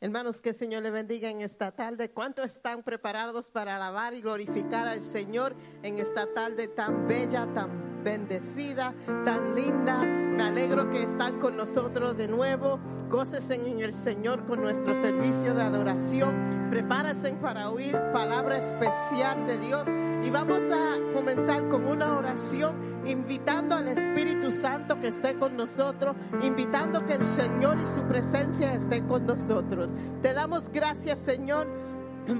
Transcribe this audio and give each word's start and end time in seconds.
Hermanos, 0.00 0.40
que 0.40 0.50
el 0.50 0.54
Señor 0.54 0.84
le 0.84 0.92
bendiga 0.92 1.28
en 1.28 1.40
esta 1.40 1.72
tarde. 1.72 2.10
¿Cuántos 2.10 2.44
están 2.46 2.84
preparados 2.84 3.50
para 3.50 3.74
alabar 3.74 4.14
y 4.14 4.20
glorificar 4.20 4.86
al 4.86 5.00
Señor 5.00 5.56
en 5.82 5.98
esta 5.98 6.32
tarde 6.32 6.68
tan 6.68 7.08
bella, 7.08 7.52
tan 7.52 7.87
bendecida, 8.08 8.94
tan 9.24 9.54
linda? 9.54 9.98
Me 9.98 10.42
alegro 10.42 10.88
que 10.88 11.02
están 11.02 11.38
con 11.38 11.56
nosotros 11.56 12.16
de 12.16 12.26
nuevo. 12.26 12.78
Gócese 13.10 13.56
en 13.56 13.80
el 13.80 13.92
Señor 13.92 14.46
con 14.46 14.62
nuestro 14.62 14.96
servicio 14.96 15.54
de 15.54 15.62
adoración. 15.62 16.68
Prepárense 16.70 17.32
para 17.34 17.68
oír 17.68 17.98
palabra 18.12 18.56
especial 18.58 19.46
de 19.46 19.58
Dios. 19.58 19.88
Y 20.22 20.30
vamos 20.30 20.62
a 20.70 20.96
comenzar 21.12 21.68
con 21.68 21.84
una 21.86 22.16
oración 22.16 22.76
invitando 23.04 23.74
al 23.74 23.88
Espíritu 23.88 24.52
Santo 24.52 24.98
que 25.00 25.08
esté 25.08 25.34
con 25.34 25.56
nosotros, 25.56 26.16
invitando 26.42 27.04
que 27.04 27.14
el 27.14 27.24
Señor 27.24 27.78
y 27.78 27.84
su 27.86 28.02
presencia 28.04 28.72
esté 28.72 29.04
con 29.04 29.26
nosotros. 29.26 29.94
Te 30.22 30.32
damos 30.32 30.70
gracias, 30.70 31.18
Señor, 31.18 31.66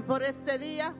por 0.07 0.23
este 0.23 0.57
día 0.57 0.95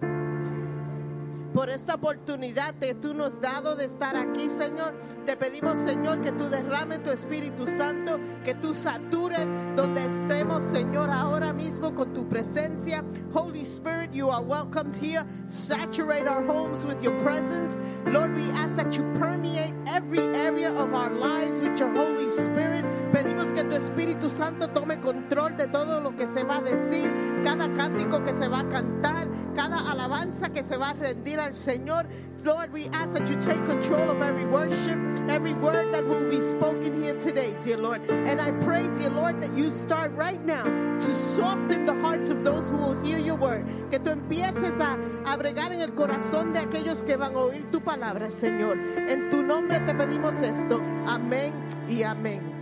por 1.59 1.69
esta 1.69 1.95
oportunidad 1.95 2.73
que 2.75 2.95
tú 2.95 3.13
nos 3.13 3.33
has 3.33 3.41
dado 3.41 3.75
de 3.75 3.83
estar 3.83 4.15
aquí, 4.15 4.47
Señor. 4.47 4.93
Te 5.25 5.35
pedimos, 5.35 5.77
Señor, 5.77 6.21
que 6.21 6.31
tú 6.31 6.45
derrame 6.45 6.99
tu 6.99 7.09
Espíritu 7.09 7.67
Santo, 7.67 8.17
que 8.45 8.53
tú 8.53 8.73
satures 8.73 9.45
donde 9.75 10.05
estemos, 10.05 10.63
Señor, 10.63 11.09
ahora 11.09 11.51
mismo 11.51 11.93
con 11.93 12.13
tu 12.13 12.29
presencia. 12.29 13.03
Holy 13.33 13.65
Spirit, 13.65 14.13
you 14.13 14.29
are 14.29 14.41
welcomed 14.41 14.95
here. 14.95 15.25
Saturate 15.47 16.29
our 16.29 16.41
homes 16.47 16.85
with 16.85 17.03
your 17.03 17.19
presence. 17.19 17.77
Lord, 18.05 18.33
we 18.35 18.49
ask 18.51 18.77
that 18.77 18.95
you 18.95 19.03
permeate 19.19 19.73
every 19.85 20.23
area 20.37 20.71
of 20.71 20.93
our 20.93 21.11
lives 21.11 21.59
with 21.59 21.77
your 21.77 21.93
Holy 21.93 22.29
Spirit. 22.29 22.85
Pedimos 23.11 23.53
que 23.53 23.65
tu 23.65 23.75
Espíritu 23.75 24.29
Santo 24.29 24.69
tome 24.69 25.01
control 25.01 25.57
de 25.57 25.67
todo 25.67 25.99
lo 25.99 26.11
que 26.11 26.25
se 26.25 26.45
va 26.45 26.59
a 26.59 26.61
decir, 26.61 27.11
cada 27.43 27.67
cántico 27.73 28.23
que 28.23 28.33
se 28.33 28.47
va 28.47 28.61
a 28.61 28.69
cantar, 28.69 29.27
cada 29.53 29.91
alabanza 29.91 30.53
que 30.53 30.63
se 30.63 30.77
va 30.77 30.91
a 30.91 30.93
rendir 30.93 31.48
Señor. 31.53 32.05
Lord, 32.43 32.71
we 32.71 32.87
ask 32.93 33.13
that 33.13 33.29
you 33.29 33.35
take 33.35 33.63
control 33.65 34.09
of 34.09 34.21
every 34.21 34.45
worship, 34.45 34.97
every 35.29 35.53
word 35.53 35.93
that 35.93 36.05
will 36.05 36.29
be 36.29 36.39
spoken 36.39 37.01
here 37.01 37.19
today, 37.19 37.55
dear 37.61 37.77
Lord. 37.77 38.01
And 38.09 38.39
I 38.39 38.51
pray, 38.63 38.87
dear 38.93 39.09
Lord, 39.09 39.41
that 39.41 39.55
you 39.55 39.69
start 39.71 40.11
right 40.13 40.43
now 40.43 40.63
to 40.63 41.15
soften 41.15 41.85
the 41.85 41.95
hearts 42.01 42.29
of 42.29 42.43
those 42.43 42.69
who 42.69 42.77
will 42.77 43.03
hear 43.03 43.19
your 43.19 43.35
word. 43.35 43.65
Que 43.89 43.99
tú 43.99 44.11
empieces 44.11 44.79
a, 44.79 44.97
a 45.25 45.37
bregar 45.37 45.71
en 45.71 45.81
el 45.81 45.91
corazón 45.91 46.53
de 46.53 46.59
aquellos 46.59 47.03
que 47.03 47.17
van 47.17 47.35
a 47.35 47.39
oír 47.39 47.69
tu 47.71 47.81
palabra, 47.81 48.29
Señor. 48.29 48.77
En 49.09 49.29
tu 49.29 49.43
nombre 49.43 49.79
te 49.81 49.93
pedimos 49.93 50.41
esto. 50.41 50.81
Amén 51.05 51.53
y 51.87 52.03
amén. 52.03 52.58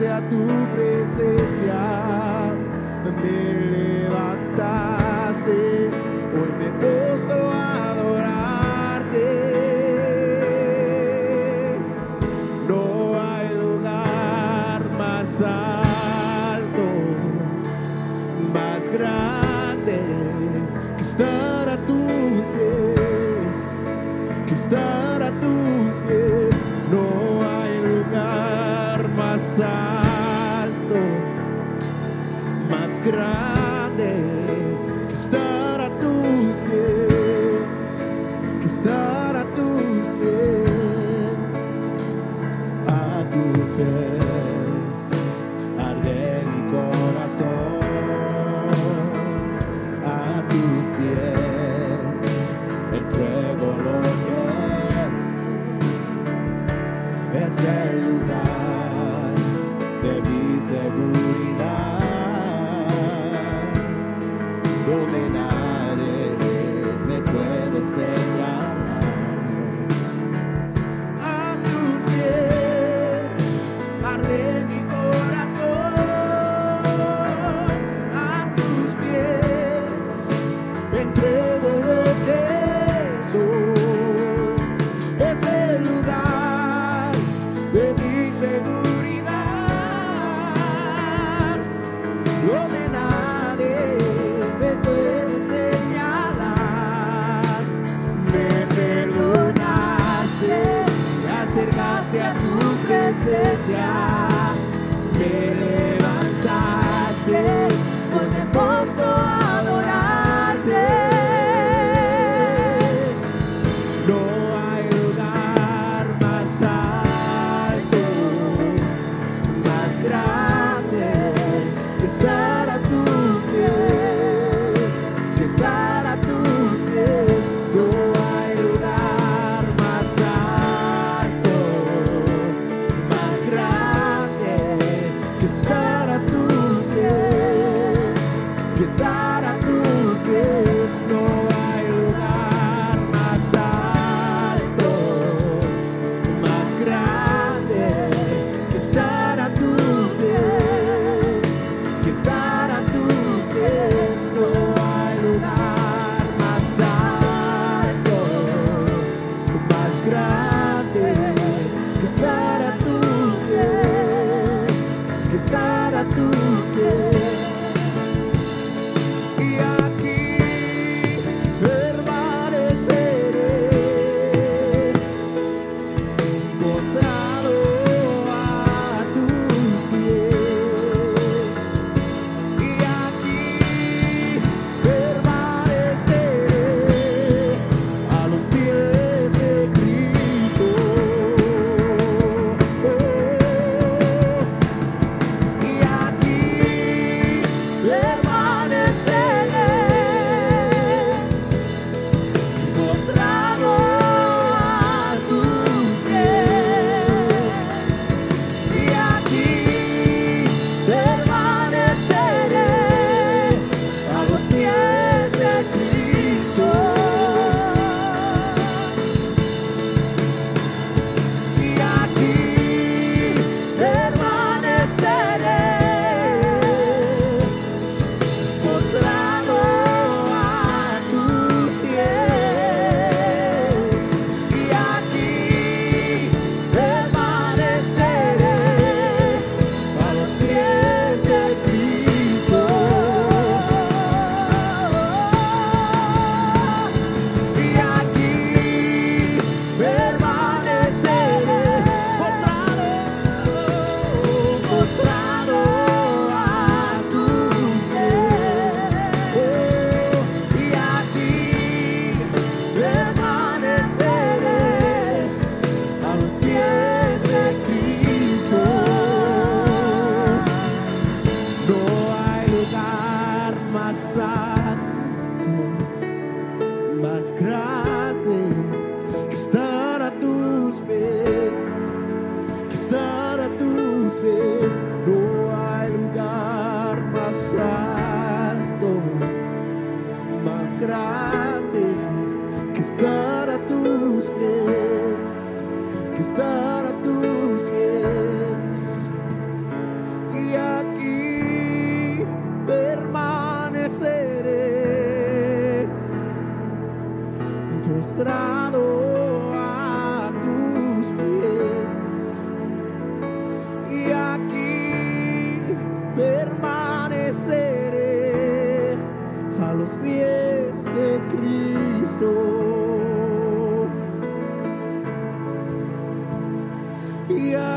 Acercaste 0.00 0.08
a 0.08 0.20
tu 0.28 0.59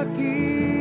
aquí 0.03 0.72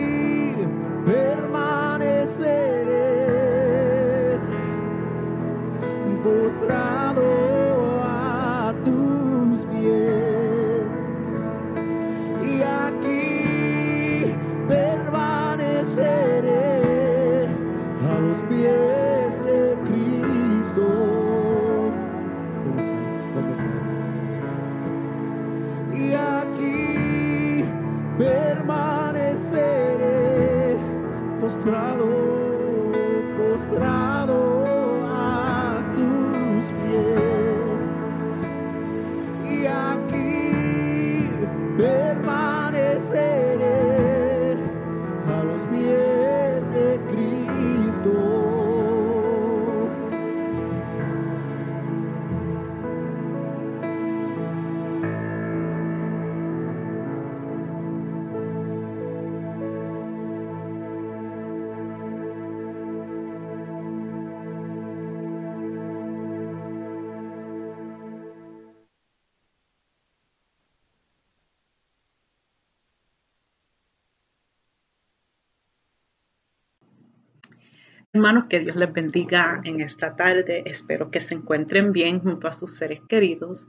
Hermanos, 78.22 78.44
que 78.48 78.60
Dios 78.60 78.76
les 78.76 78.92
bendiga 78.92 79.60
en 79.64 79.80
esta 79.80 80.14
tarde. 80.14 80.62
Espero 80.64 81.10
que 81.10 81.18
se 81.18 81.34
encuentren 81.34 81.92
bien 81.92 82.20
junto 82.20 82.46
a 82.46 82.52
sus 82.52 82.72
seres 82.76 83.00
queridos. 83.08 83.66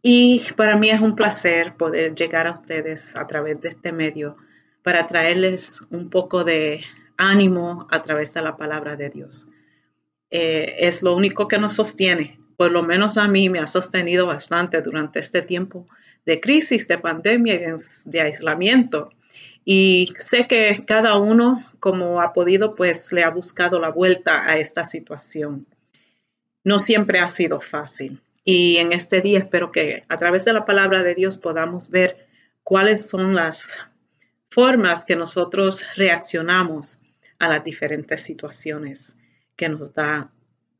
Y 0.00 0.46
para 0.56 0.78
mí 0.78 0.88
es 0.88 0.98
un 1.02 1.14
placer 1.14 1.74
poder 1.74 2.14
llegar 2.14 2.46
a 2.46 2.52
ustedes 2.52 3.14
a 3.14 3.26
través 3.26 3.60
de 3.60 3.68
este 3.68 3.92
medio 3.92 4.38
para 4.82 5.06
traerles 5.08 5.82
un 5.90 6.08
poco 6.08 6.42
de 6.42 6.80
ánimo 7.18 7.86
a 7.90 8.02
través 8.02 8.32
de 8.32 8.40
la 8.40 8.56
palabra 8.56 8.96
de 8.96 9.10
Dios. 9.10 9.50
Eh, 10.30 10.74
es 10.78 11.02
lo 11.02 11.14
único 11.14 11.46
que 11.46 11.58
nos 11.58 11.74
sostiene. 11.74 12.40
Por 12.56 12.72
lo 12.72 12.82
menos 12.82 13.18
a 13.18 13.28
mí 13.28 13.50
me 13.50 13.58
ha 13.58 13.66
sostenido 13.66 14.24
bastante 14.24 14.80
durante 14.80 15.20
este 15.20 15.42
tiempo 15.42 15.84
de 16.24 16.40
crisis, 16.40 16.88
de 16.88 16.96
pandemia 16.96 17.56
y 17.56 17.58
de, 17.58 17.76
de 18.06 18.20
aislamiento. 18.22 19.10
Y 19.64 20.12
sé 20.18 20.46
que 20.48 20.84
cada 20.86 21.16
uno, 21.18 21.64
como 21.78 22.20
ha 22.20 22.32
podido, 22.32 22.74
pues 22.74 23.12
le 23.12 23.22
ha 23.22 23.30
buscado 23.30 23.78
la 23.78 23.90
vuelta 23.90 24.48
a 24.48 24.58
esta 24.58 24.84
situación. 24.84 25.66
No 26.64 26.78
siempre 26.78 27.20
ha 27.20 27.28
sido 27.28 27.60
fácil. 27.60 28.20
Y 28.44 28.78
en 28.78 28.92
este 28.92 29.20
día 29.20 29.38
espero 29.38 29.70
que 29.70 30.04
a 30.08 30.16
través 30.16 30.44
de 30.44 30.52
la 30.52 30.64
palabra 30.64 31.02
de 31.02 31.14
Dios 31.14 31.36
podamos 31.36 31.90
ver 31.90 32.26
cuáles 32.64 33.08
son 33.08 33.34
las 33.34 33.78
formas 34.50 35.04
que 35.04 35.16
nosotros 35.16 35.84
reaccionamos 35.96 37.00
a 37.38 37.48
las 37.48 37.64
diferentes 37.64 38.22
situaciones 38.22 39.16
que 39.56 39.68
nos 39.68 39.94
da 39.94 40.30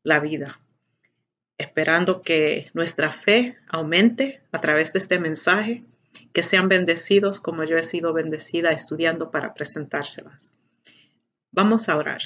la 0.03 0.19
vida. 0.19 0.59
Esperando 1.57 2.21
que 2.21 2.69
nuestra 2.73 3.11
fe 3.11 3.57
aumente 3.69 4.41
a 4.51 4.59
través 4.59 4.91
de 4.91 4.99
este 4.99 5.19
mensaje 5.19 5.83
que 6.33 6.43
sean 6.43 6.67
bendecidos 6.67 7.39
como 7.39 7.63
yo 7.63 7.77
he 7.77 7.83
sido 7.83 8.11
bendecida 8.11 8.71
estudiando 8.71 9.31
para 9.31 9.53
presentárselas. 9.53 10.51
Vamos 11.51 11.87
a 11.87 11.95
orar. 11.95 12.21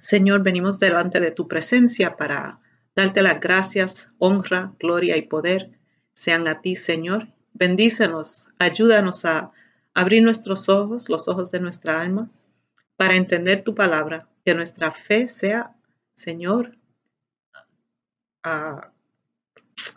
Señor, 0.00 0.42
venimos 0.42 0.78
delante 0.78 1.20
de 1.20 1.30
tu 1.30 1.46
presencia 1.46 2.16
para 2.16 2.58
darte 2.96 3.22
las 3.22 3.38
gracias, 3.38 4.14
honra, 4.18 4.74
gloria 4.80 5.16
y 5.16 5.22
poder 5.22 5.78
sean 6.14 6.48
a 6.48 6.60
ti, 6.60 6.74
Señor. 6.76 7.28
Bendícenos, 7.52 8.48
ayúdanos 8.58 9.24
a 9.24 9.52
abrir 9.94 10.22
nuestros 10.22 10.68
ojos, 10.68 11.08
los 11.08 11.28
ojos 11.28 11.50
de 11.50 11.60
nuestra 11.60 12.00
alma, 12.00 12.30
para 12.96 13.16
entender 13.16 13.62
tu 13.62 13.74
palabra, 13.74 14.28
que 14.44 14.54
nuestra 14.54 14.92
fe 14.92 15.28
sea, 15.28 15.74
Señor, 16.14 16.76
ah, 18.42 18.90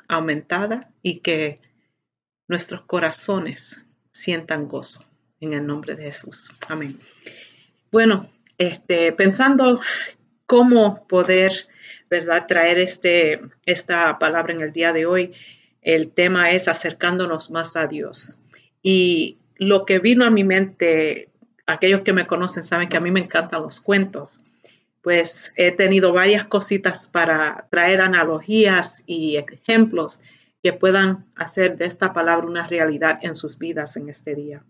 aumentada 0.07 0.91
y 1.01 1.19
que 1.19 1.59
nuestros 2.47 2.81
corazones 2.81 3.85
sientan 4.11 4.67
gozo. 4.67 5.05
En 5.41 5.53
el 5.53 5.67
nombre 5.67 5.95
de 5.95 6.03
Jesús. 6.03 6.51
Amén. 6.69 6.97
Bueno, 7.91 8.29
este, 8.57 9.11
pensando 9.11 9.81
cómo 10.45 11.05
poder, 11.07 11.51
¿verdad?, 12.09 12.45
traer 12.47 12.79
este, 12.79 13.41
esta 13.65 14.17
palabra 14.17 14.53
en 14.53 14.61
el 14.61 14.71
día 14.71 14.93
de 14.93 15.05
hoy, 15.05 15.35
el 15.81 16.11
tema 16.11 16.51
es 16.51 16.67
acercándonos 16.67 17.51
más 17.51 17.75
a 17.75 17.87
Dios. 17.87 18.43
Y 18.81 19.37
lo 19.57 19.85
que 19.85 19.99
vino 19.99 20.25
a 20.25 20.31
mi 20.31 20.43
mente, 20.43 21.29
aquellos 21.65 22.01
que 22.01 22.13
me 22.13 22.25
conocen 22.25 22.63
saben 22.63 22.89
que 22.89 22.97
a 22.97 23.01
mí 23.01 23.11
me 23.11 23.19
encantan 23.19 23.61
los 23.61 23.79
cuentos, 23.79 24.43
pues 25.01 25.53
he 25.55 25.71
tenido 25.71 26.13
varias 26.13 26.45
cositas 26.47 27.07
para 27.07 27.67
traer 27.69 28.01
analogías 28.01 29.03
y 29.05 29.35
ejemplos 29.37 30.23
que 30.65 30.73
puedan 30.73 31.27
hacer 31.35 31.77
de 31.77 31.85
esta 31.85 32.11
palabra 32.11 32.47
una 32.47 32.65
realidad 32.65 33.19
en 33.21 33.35
sus 33.35 33.59
vidas 33.59 33.97
en 33.97 34.09
este 34.09 34.33
día. 34.33 34.63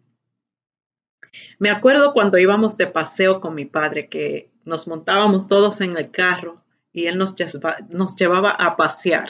Me 1.58 1.70
acuerdo 1.70 2.12
cuando 2.12 2.38
íbamos 2.38 2.76
de 2.76 2.86
paseo 2.86 3.40
con 3.40 3.56
mi 3.56 3.64
padre 3.64 4.10
que 4.10 4.52
nos 4.66 4.90
montábamos 4.90 5.48
todos 5.48 5.80
en 5.80 5.96
el 5.96 6.12
carro 6.12 6.62
y 6.92 7.08
él 7.08 7.18
nos, 7.18 7.38
nos 7.88 8.18
llevaba 8.18 8.50
a 8.50 8.76
pasear. 8.76 9.30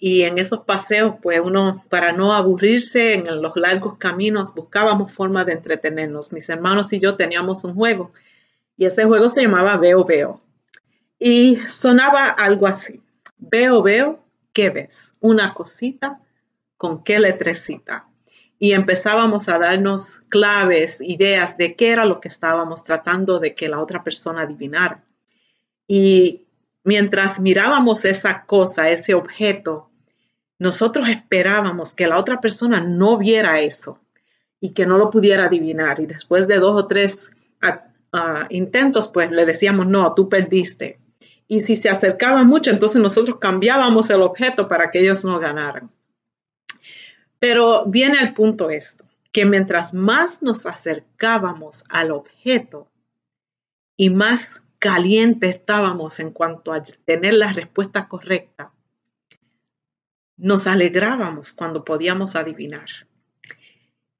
Y 0.00 0.22
en 0.22 0.38
esos 0.38 0.64
paseos, 0.64 1.14
pues 1.22 1.38
uno, 1.38 1.84
para 1.88 2.10
no 2.10 2.34
aburrirse 2.34 3.14
en 3.14 3.40
los 3.40 3.54
largos 3.54 3.96
caminos, 3.96 4.52
buscábamos 4.52 5.12
formas 5.12 5.46
de 5.46 5.52
entretenernos. 5.52 6.32
Mis 6.32 6.48
hermanos 6.48 6.92
y 6.92 6.98
yo 6.98 7.14
teníamos 7.14 7.62
un 7.62 7.76
juego 7.76 8.10
y 8.76 8.86
ese 8.86 9.04
juego 9.04 9.30
se 9.30 9.42
llamaba 9.42 9.76
Veo 9.76 10.04
Veo. 10.04 10.40
Y 11.20 11.54
sonaba 11.68 12.30
algo 12.30 12.66
así. 12.66 13.00
Veo 13.38 13.80
Veo, 13.80 14.23
¿qué 14.54 14.70
ves? 14.70 15.14
Una 15.20 15.52
cosita 15.52 16.18
con 16.78 17.04
qué 17.04 17.18
letrecita. 17.18 18.08
Y 18.58 18.72
empezábamos 18.72 19.48
a 19.50 19.58
darnos 19.58 20.22
claves, 20.30 21.02
ideas 21.02 21.58
de 21.58 21.74
qué 21.74 21.90
era 21.90 22.06
lo 22.06 22.20
que 22.20 22.28
estábamos 22.28 22.84
tratando 22.84 23.40
de 23.40 23.54
que 23.54 23.68
la 23.68 23.80
otra 23.80 24.02
persona 24.02 24.42
adivinara. 24.42 25.04
Y 25.86 26.46
mientras 26.84 27.40
mirábamos 27.40 28.06
esa 28.06 28.44
cosa, 28.46 28.88
ese 28.88 29.12
objeto, 29.12 29.90
nosotros 30.58 31.08
esperábamos 31.08 31.92
que 31.92 32.06
la 32.06 32.18
otra 32.18 32.40
persona 32.40 32.80
no 32.80 33.18
viera 33.18 33.60
eso 33.60 34.00
y 34.60 34.70
que 34.70 34.86
no 34.86 34.96
lo 34.96 35.10
pudiera 35.10 35.46
adivinar. 35.46 36.00
Y 36.00 36.06
después 36.06 36.46
de 36.46 36.58
dos 36.58 36.80
o 36.80 36.86
tres 36.86 37.36
uh, 37.62 38.46
intentos, 38.50 39.08
pues 39.08 39.30
le 39.30 39.44
decíamos, 39.44 39.86
no, 39.86 40.14
tú 40.14 40.28
perdiste. 40.28 41.00
Y 41.46 41.60
si 41.60 41.76
se 41.76 41.90
acercaban 41.90 42.46
mucho, 42.46 42.70
entonces 42.70 43.00
nosotros 43.02 43.38
cambiábamos 43.38 44.10
el 44.10 44.22
objeto 44.22 44.68
para 44.68 44.90
que 44.90 45.00
ellos 45.00 45.24
no 45.24 45.38
ganaran. 45.38 45.90
Pero 47.38 47.84
viene 47.86 48.18
el 48.20 48.32
punto 48.32 48.70
esto, 48.70 49.04
que 49.32 49.44
mientras 49.44 49.92
más 49.92 50.42
nos 50.42 50.64
acercábamos 50.64 51.84
al 51.88 52.10
objeto 52.12 52.88
y 53.96 54.10
más 54.10 54.62
caliente 54.78 55.48
estábamos 55.48 56.20
en 56.20 56.30
cuanto 56.30 56.72
a 56.72 56.82
tener 56.82 57.34
la 57.34 57.52
respuesta 57.52 58.08
correcta, 58.08 58.72
nos 60.36 60.66
alegrábamos 60.66 61.52
cuando 61.52 61.84
podíamos 61.84 62.36
adivinar. 62.36 62.88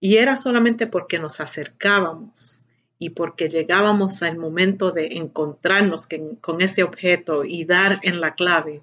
Y 0.00 0.16
era 0.16 0.37
solamente 0.37 0.87
porque 0.87 1.18
nos 1.18 1.40
acercábamos 1.40 2.63
y 2.98 3.11
porque 3.11 3.48
llegábamos 3.48 4.22
al 4.22 4.38
momento 4.38 4.92
de 4.92 5.18
encontrarnos 5.18 6.09
con 6.40 6.61
ese 6.61 6.83
objeto 6.83 7.44
y 7.44 7.64
dar 7.64 8.00
en 8.02 8.20
la 8.20 8.35
clave 8.35 8.83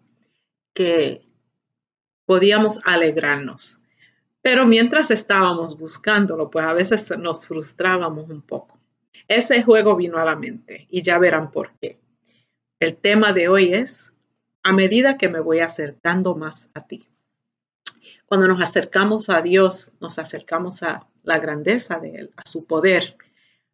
que 0.74 1.26
podíamos 2.26 2.82
alegrarnos. 2.86 3.80
Pero 4.42 4.66
mientras 4.66 5.12
estábamos 5.12 5.78
buscándolo, 5.78 6.50
pues 6.50 6.66
a 6.66 6.74
veces 6.74 7.18
nos 7.18 7.46
frustrábamos 7.46 8.30
un 8.30 8.42
poco. 8.42 8.80
Ese 9.28 9.64
juego 9.64 9.96
vino 9.96 10.18
a 10.18 10.26
la 10.26 10.36
mente 10.36 10.88
y 10.90 11.02
ya 11.02 11.18
verán 11.20 11.52
por 11.52 11.72
qué. 11.80 12.00
El 12.80 12.98
tema 12.98 13.32
de 13.34 13.48
hoy 13.48 13.74
es, 13.74 14.14
a 14.64 14.74
medida 14.74 15.18
que 15.18 15.30
me 15.30 15.40
voy 15.40 15.60
acercando 15.60 16.36
más 16.36 16.70
a 16.74 16.86
ti. 16.86 17.08
Cuando 18.26 18.48
nos 18.48 18.62
acercamos 18.62 19.30
a 19.30 19.42
Dios, 19.42 19.94
nos 20.00 20.18
acercamos 20.18 20.84
a 20.84 21.08
la 21.24 21.38
grandeza 21.38 22.00
de 22.00 22.16
Él, 22.16 22.32
a 22.38 22.42
su 22.46 22.66
poder, 22.66 23.16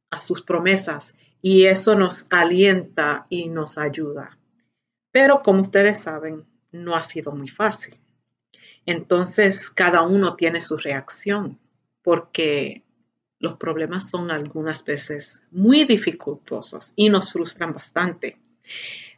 a 0.10 0.22
sus 0.22 0.42
promesas, 0.42 1.18
y 1.42 1.66
eso 1.66 1.96
nos 1.96 2.28
alienta 2.30 3.28
y 3.30 3.50
nos 3.50 3.78
ayuda. 3.78 4.38
Pero 5.12 5.42
como 5.44 5.62
ustedes 5.62 6.00
saben, 6.00 6.46
no 6.72 6.96
ha 6.96 7.04
sido 7.04 7.32
muy 7.32 7.48
fácil. 7.48 7.96
Entonces, 8.86 9.70
cada 9.70 10.02
uno 10.02 10.36
tiene 10.36 10.62
su 10.62 10.78
reacción, 10.78 11.60
porque 12.02 12.84
los 13.40 13.58
problemas 13.58 14.10
son 14.10 14.32
algunas 14.32 14.84
veces 14.84 15.44
muy 15.52 15.84
dificultosos 15.84 16.94
y 16.96 17.10
nos 17.10 17.32
frustran 17.32 17.74
bastante. 17.74 18.40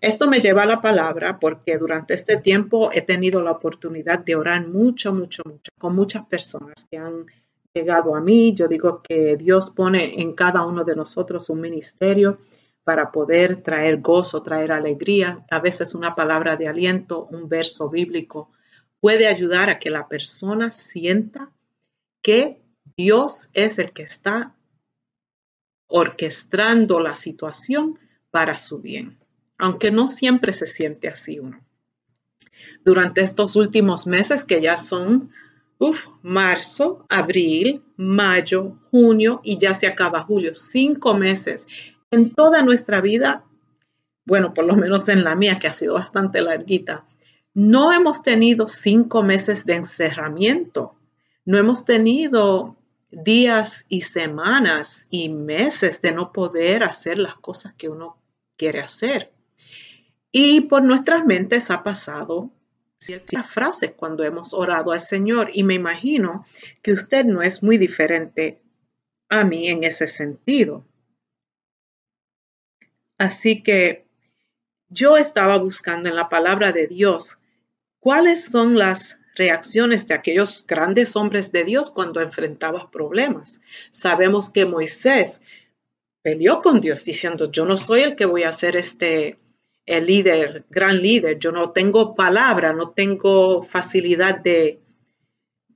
Esto 0.01 0.29
me 0.29 0.39
lleva 0.39 0.63
a 0.63 0.67
la 0.67 0.81
palabra 0.81 1.39
porque 1.39 1.77
durante 1.77 2.13
este 2.13 2.37
tiempo 2.37 2.89
he 2.91 3.01
tenido 3.01 3.41
la 3.41 3.51
oportunidad 3.51 4.19
de 4.19 4.35
orar 4.35 4.67
mucho, 4.67 5.13
mucho, 5.13 5.43
mucho 5.45 5.71
con 5.77 5.95
muchas 5.95 6.25
personas 6.25 6.87
que 6.89 6.97
han 6.97 7.25
llegado 7.79 8.15
a 8.15 8.21
mí. 8.21 8.53
Yo 8.53 8.67
digo 8.67 9.01
que 9.01 9.37
Dios 9.37 9.69
pone 9.69 10.21
en 10.21 10.33
cada 10.33 10.65
uno 10.65 10.83
de 10.83 10.95
nosotros 10.95 11.49
un 11.49 11.61
ministerio 11.61 12.39
para 12.83 13.11
poder 13.11 13.57
traer 13.57 14.01
gozo, 14.01 14.41
traer 14.41 14.71
alegría, 14.71 15.45
a 15.49 15.59
veces 15.59 15.93
una 15.93 16.15
palabra 16.15 16.57
de 16.57 16.67
aliento, 16.67 17.27
un 17.31 17.47
verso 17.47 17.89
bíblico, 17.89 18.49
puede 18.99 19.27
ayudar 19.27 19.69
a 19.69 19.79
que 19.79 19.89
la 19.89 20.07
persona 20.07 20.71
sienta 20.71 21.51
que 22.21 22.61
Dios 22.97 23.49
es 23.53 23.79
el 23.79 23.91
que 23.91 24.03
está 24.03 24.55
orquestando 25.87 26.99
la 26.99 27.15
situación 27.15 27.99
para 28.31 28.57
su 28.57 28.81
bien, 28.81 29.17
aunque 29.57 29.91
no 29.91 30.07
siempre 30.07 30.53
se 30.53 30.65
siente 30.65 31.07
así 31.07 31.39
uno. 31.39 31.61
Durante 32.83 33.21
estos 33.21 33.55
últimos 33.55 34.07
meses 34.07 34.43
que 34.43 34.61
ya 34.61 34.77
son 34.77 35.31
uf, 35.79 36.07
marzo, 36.21 37.05
abril, 37.09 37.81
mayo, 37.97 38.77
junio 38.91 39.41
y 39.43 39.57
ya 39.57 39.73
se 39.73 39.87
acaba 39.87 40.23
julio, 40.23 40.53
cinco 40.53 41.15
meses 41.15 41.67
en 42.11 42.35
toda 42.35 42.61
nuestra 42.61 43.01
vida, 43.01 43.43
bueno, 44.25 44.53
por 44.53 44.65
lo 44.65 44.75
menos 44.75 45.09
en 45.09 45.23
la 45.23 45.35
mía 45.35 45.57
que 45.57 45.67
ha 45.67 45.73
sido 45.73 45.95
bastante 45.95 46.41
larguita, 46.41 47.05
no 47.53 47.93
hemos 47.93 48.21
tenido 48.21 48.67
cinco 48.67 49.23
meses 49.23 49.65
de 49.65 49.75
encerramiento, 49.75 50.95
no 51.45 51.57
hemos 51.57 51.85
tenido 51.85 52.75
días 53.09 53.85
y 53.89 54.01
semanas 54.01 55.07
y 55.09 55.29
meses 55.29 56.01
de 56.01 56.11
no 56.11 56.31
poder 56.31 56.83
hacer 56.83 57.17
las 57.17 57.35
cosas 57.35 57.73
que 57.73 57.89
uno 57.89 58.17
quiere 58.55 58.81
hacer. 58.81 59.31
Y 60.31 60.61
por 60.61 60.83
nuestras 60.83 61.25
mentes 61.25 61.71
ha 61.71 61.83
pasado 61.83 62.51
ciertas 62.99 63.49
frases 63.49 63.93
cuando 63.95 64.23
hemos 64.23 64.53
orado 64.53 64.91
al 64.91 65.01
Señor 65.01 65.51
y 65.53 65.63
me 65.63 65.73
imagino 65.73 66.45
que 66.81 66.91
usted 66.91 67.25
no 67.25 67.41
es 67.41 67.63
muy 67.63 67.77
diferente 67.77 68.61
a 69.29 69.43
mí 69.43 69.69
en 69.69 69.83
ese 69.83 70.07
sentido. 70.07 70.85
Así 73.17 73.63
que 73.63 74.05
yo 74.89 75.17
estaba 75.17 75.57
buscando 75.57 76.09
en 76.09 76.15
la 76.15 76.29
palabra 76.29 76.71
de 76.71 76.87
Dios 76.87 77.39
cuáles 77.99 78.45
son 78.45 78.77
las 78.77 79.21
reacciones 79.35 80.07
de 80.07 80.15
aquellos 80.15 80.65
grandes 80.67 81.15
hombres 81.15 81.51
de 81.51 81.63
Dios 81.63 81.89
cuando 81.89 82.21
enfrentaban 82.21 82.91
problemas. 82.91 83.61
Sabemos 83.91 84.49
que 84.49 84.65
Moisés 84.65 85.41
peleó 86.21 86.59
con 86.61 86.81
Dios 86.81 87.05
diciendo, 87.05 87.51
yo 87.51 87.65
no 87.65 87.77
soy 87.77 88.01
el 88.01 88.15
que 88.15 88.25
voy 88.25 88.43
a 88.43 88.51
ser 88.51 88.75
este 88.75 89.39
el 89.89 90.05
líder, 90.05 90.65
gran 90.69 91.01
líder, 91.01 91.39
yo 91.39 91.51
no 91.51 91.71
tengo 91.71 92.13
palabra, 92.13 92.73
no 92.73 92.91
tengo 92.91 93.63
facilidad 93.63 94.37
de 94.37 94.79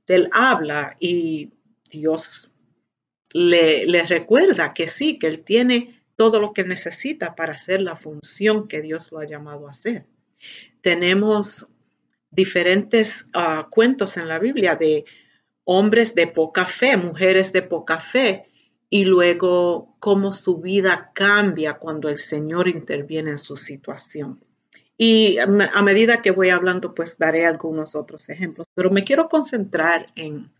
del 0.06 0.30
habla 0.32 0.96
y 1.00 1.52
Dios 1.90 2.56
le, 3.32 3.88
le 3.88 4.06
recuerda 4.06 4.74
que 4.76 4.88
sí, 4.88 5.18
que 5.18 5.26
él 5.26 5.44
tiene 5.44 6.00
todo 6.16 6.40
lo 6.40 6.54
que 6.54 6.64
necesita 6.64 7.34
para 7.34 7.54
hacer 7.54 7.82
la 7.82 7.96
función 7.96 8.68
que 8.68 8.82
Dios 8.84 9.12
lo 9.12 9.18
ha 9.18 9.26
llamado 9.26 9.66
a 9.66 9.72
hacer. 9.72 10.06
Tenemos 10.82 11.72
diferentes 12.30 13.30
ah, 13.34 13.68
cuentos 13.72 14.18
en 14.18 14.28
la 14.28 14.38
Biblia 14.38 14.76
de 14.76 15.06
hombres 15.64 16.14
de 16.14 16.28
poca 16.28 16.68
fe, 16.68 16.98
mujeres 16.98 17.52
de 17.52 17.64
poca 17.64 18.00
fe, 18.00 18.46
y 18.94 19.06
luego 19.06 19.96
cómo 20.00 20.34
su 20.34 20.62
vida 20.62 21.10
cambia 21.16 21.80
cuando 21.80 22.10
el 22.10 22.20
Señor 22.20 22.68
interviene 22.68 23.32
en 23.32 23.40
su 23.40 23.58
situación. 23.58 24.40
Y 24.96 25.40
a 25.40 25.48
medida 25.82 26.22
que 26.22 26.30
voy 26.30 26.52
hablando, 26.52 26.94
pues 26.94 27.18
daré 27.18 27.48
algunos 27.48 27.96
otros 27.96 28.30
ejemplos, 28.30 28.68
pero 28.76 28.92
me 28.92 29.04
quiero 29.04 29.30
concentrar 29.30 30.12
en, 30.14 30.52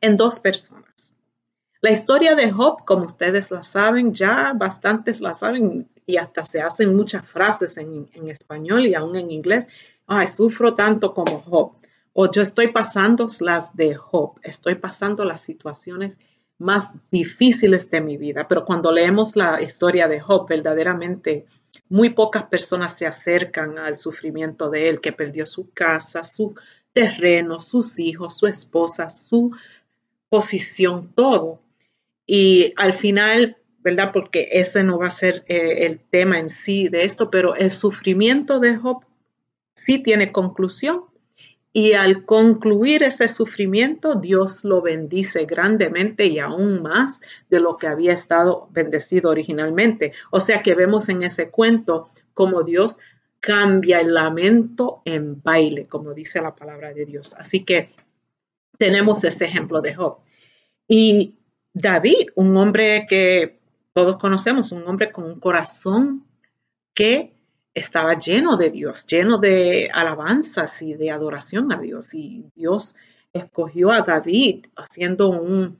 en 0.00 0.16
dos 0.16 0.40
personas. 0.40 1.12
La 1.82 1.90
historia 1.90 2.34
de 2.34 2.50
Job, 2.50 2.86
como 2.86 3.04
ustedes 3.04 3.50
la 3.50 3.64
saben, 3.64 4.14
ya 4.14 4.54
bastantes 4.56 5.20
la 5.20 5.34
saben 5.34 5.90
y 6.06 6.16
hasta 6.16 6.46
se 6.46 6.62
hacen 6.62 6.96
muchas 6.96 7.28
frases 7.28 7.76
en, 7.76 8.08
español 8.30 8.86
y 8.86 8.94
aún 8.94 9.16
en 9.16 9.30
inglés. 9.30 9.68
Ay, 10.06 10.26
sufro 10.26 10.72
tanto 10.72 11.12
como 11.12 11.42
Job. 11.42 11.72
O 12.14 12.30
yo 12.30 12.40
estoy 12.40 12.68
pasando 12.68 13.28
las 13.40 13.76
de 13.76 13.94
Job, 13.94 14.40
estoy 14.42 14.76
pasando 14.76 15.26
las 15.26 15.42
situaciones 15.42 16.16
más 16.60 16.98
difíciles 17.10 17.90
de 17.90 18.00
mi 18.00 18.16
vida. 18.16 18.46
Pero 18.46 18.64
cuando 18.64 18.92
leemos 18.92 19.34
la 19.34 19.60
historia 19.60 20.06
de 20.06 20.20
Job, 20.20 20.46
verdaderamente 20.48 21.46
muy 21.88 22.10
pocas 22.10 22.44
personas 22.44 22.96
se 22.96 23.06
acercan 23.06 23.78
al 23.78 23.96
sufrimiento 23.96 24.70
de 24.70 24.88
él, 24.88 25.00
que 25.00 25.12
perdió 25.12 25.46
su 25.46 25.70
casa, 25.72 26.22
su 26.22 26.54
terreno, 26.92 27.60
sus 27.60 27.98
hijos, 27.98 28.36
su 28.36 28.46
esposa, 28.46 29.10
su 29.10 29.56
posición, 30.28 31.12
todo. 31.14 31.60
Y 32.26 32.74
al 32.76 32.92
final, 32.92 33.56
¿verdad? 33.78 34.10
Porque 34.12 34.48
ese 34.52 34.84
no 34.84 34.98
va 34.98 35.06
a 35.06 35.10
ser 35.10 35.44
eh, 35.48 35.86
el 35.86 35.98
tema 35.98 36.38
en 36.38 36.50
sí 36.50 36.88
de 36.88 37.04
esto, 37.04 37.30
pero 37.30 37.56
el 37.56 37.70
sufrimiento 37.70 38.60
de 38.60 38.76
Job 38.76 39.04
sí 39.74 39.98
tiene 39.98 40.30
conclusión. 40.30 41.09
Y 41.72 41.92
al 41.92 42.24
concluir 42.24 43.04
ese 43.04 43.28
sufrimiento, 43.28 44.14
Dios 44.16 44.64
lo 44.64 44.82
bendice 44.82 45.44
grandemente 45.44 46.26
y 46.26 46.40
aún 46.40 46.82
más 46.82 47.20
de 47.48 47.60
lo 47.60 47.76
que 47.76 47.86
había 47.86 48.12
estado 48.12 48.68
bendecido 48.72 49.30
originalmente. 49.30 50.12
O 50.30 50.40
sea 50.40 50.62
que 50.62 50.74
vemos 50.74 51.08
en 51.08 51.22
ese 51.22 51.50
cuento 51.50 52.10
como 52.34 52.64
Dios 52.64 52.98
cambia 53.38 54.00
el 54.00 54.14
lamento 54.14 55.02
en 55.04 55.40
baile, 55.42 55.86
como 55.86 56.12
dice 56.12 56.42
la 56.42 56.56
palabra 56.56 56.92
de 56.92 57.06
Dios. 57.06 57.34
Así 57.34 57.64
que 57.64 57.90
tenemos 58.76 59.22
ese 59.24 59.44
ejemplo 59.44 59.80
de 59.80 59.94
Job. 59.94 60.18
Y 60.88 61.36
David, 61.72 62.30
un 62.34 62.56
hombre 62.56 63.06
que 63.08 63.60
todos 63.92 64.16
conocemos, 64.18 64.72
un 64.72 64.86
hombre 64.88 65.12
con 65.12 65.24
un 65.24 65.38
corazón 65.38 66.26
que 66.94 67.39
estaba 67.74 68.18
lleno 68.18 68.56
de 68.56 68.70
Dios, 68.70 69.06
lleno 69.06 69.38
de 69.38 69.90
alabanzas 69.92 70.82
y 70.82 70.94
de 70.94 71.10
adoración 71.10 71.72
a 71.72 71.80
Dios. 71.80 72.14
Y 72.14 72.46
Dios 72.54 72.96
escogió 73.32 73.92
a 73.92 74.02
David 74.02 74.66
haciendo 74.76 75.28
un 75.28 75.78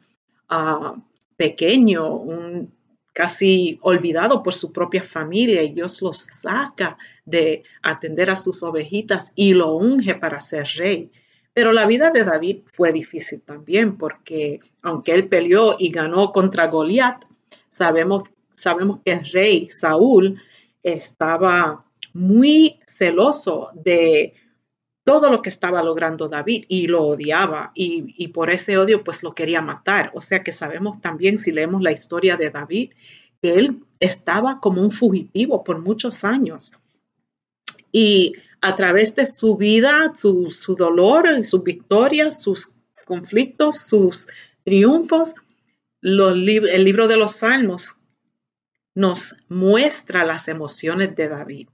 ah, 0.49 0.95
pequeño, 1.37 2.15
un 2.15 2.73
casi 3.13 3.79
olvidado 3.83 4.43
por 4.43 4.55
su 4.55 4.73
propia 4.73 5.03
familia 5.03 5.63
y 5.63 5.73
Dios 5.73 6.01
lo 6.01 6.13
saca 6.13 6.97
de 7.25 7.65
atender 7.83 8.31
a 8.31 8.37
sus 8.37 8.63
ovejitas 8.63 9.33
y 9.35 9.53
lo 9.53 9.75
unge 9.75 10.15
para 10.15 10.41
ser 10.41 10.67
rey. 10.77 11.11
Pero 11.53 11.73
la 11.73 11.87
vida 11.87 12.11
de 12.11 12.25
David 12.25 12.61
fue 12.73 12.93
difícil 12.93 13.43
también 13.43 13.99
porque 13.99 14.61
aunque 14.83 15.13
él 15.13 15.29
peleó 15.29 15.77
y 15.79 15.91
ganó 15.91 16.31
contra 16.31 16.69
Goliat, 16.69 17.25
sabemos, 17.69 18.23
sabemos 18.55 19.01
que 19.05 19.13
el 19.13 19.25
rey 19.33 19.69
Saúl 19.71 20.41
estaba 20.83 21.85
muy 22.13 22.81
celoso 22.87 23.71
de 23.75 24.35
todo 25.05 25.31
lo 25.31 25.43
que 25.43 25.49
estaba 25.49 25.83
logrando 25.83 26.29
David 26.29 26.65
y 26.69 26.87
lo 26.87 27.05
odiaba 27.05 27.73
y, 27.75 28.15
y, 28.17 28.29
por 28.29 28.51
ese 28.51 28.79
odio 28.79 29.03
pues 29.03 29.23
lo 29.23 29.35
quería 29.35 29.61
matar. 29.61 30.11
O 30.15 30.21
sea 30.21 30.43
que 30.43 30.53
sabemos 30.53 31.01
también 31.01 31.39
si 31.39 31.53
leemos 31.53 31.83
la 31.83 31.93
historia 31.93 32.37
de 32.37 32.51
David 32.51 32.93
que 33.43 33.55
él 33.55 33.85
estaba 33.99 34.61
como 34.61 34.83
un 34.83 34.93
fugitivo 34.93 35.65
por 35.65 35.79
muchos 35.81 36.25
años. 36.25 36.73
Y 37.93 38.35
a 38.61 38.77
través 38.77 39.15
de 39.17 39.27
su 39.27 39.57
vida, 39.57 40.13
su, 40.15 40.51
su 40.51 40.77
dolor 40.77 41.29
y 41.39 41.43
sus 41.43 41.65
victorias, 41.65 42.43
sus 42.43 42.73
conflictos, 43.07 43.79
sus 43.79 44.29
triunfos, 44.65 45.35
los, 46.01 46.33
el 46.33 46.85
libro 46.85 47.09
de 47.09 47.17
los 47.17 47.37
Salmos 47.37 48.00
nos 48.95 49.37
muestra 49.49 50.25
las 50.25 50.49
emociones 50.49 51.15
de 51.15 51.29
David. 51.29 51.69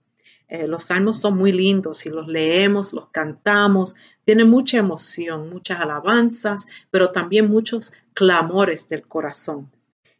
Eh, 0.48 0.68
los 0.68 0.84
salmos 0.84 1.20
son 1.20 1.36
muy 1.36 1.50
lindos 1.50 2.06
y 2.06 2.10
los 2.10 2.28
leemos, 2.28 2.92
los 2.92 3.08
cantamos, 3.08 3.96
tiene 4.24 4.44
mucha 4.44 4.78
emoción, 4.78 5.50
muchas 5.50 5.80
alabanzas, 5.80 6.66
pero 6.90 7.10
también 7.10 7.48
muchos 7.48 7.92
clamores 8.14 8.88
del 8.88 9.06
corazón. 9.06 9.72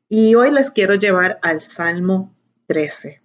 Y 0.08 0.34
hoy 0.34 0.50
les 0.50 0.70
quiero 0.70 0.94
llevar 0.94 1.38
al 1.42 1.60
Salmo 1.60 2.34
13. 2.66 3.22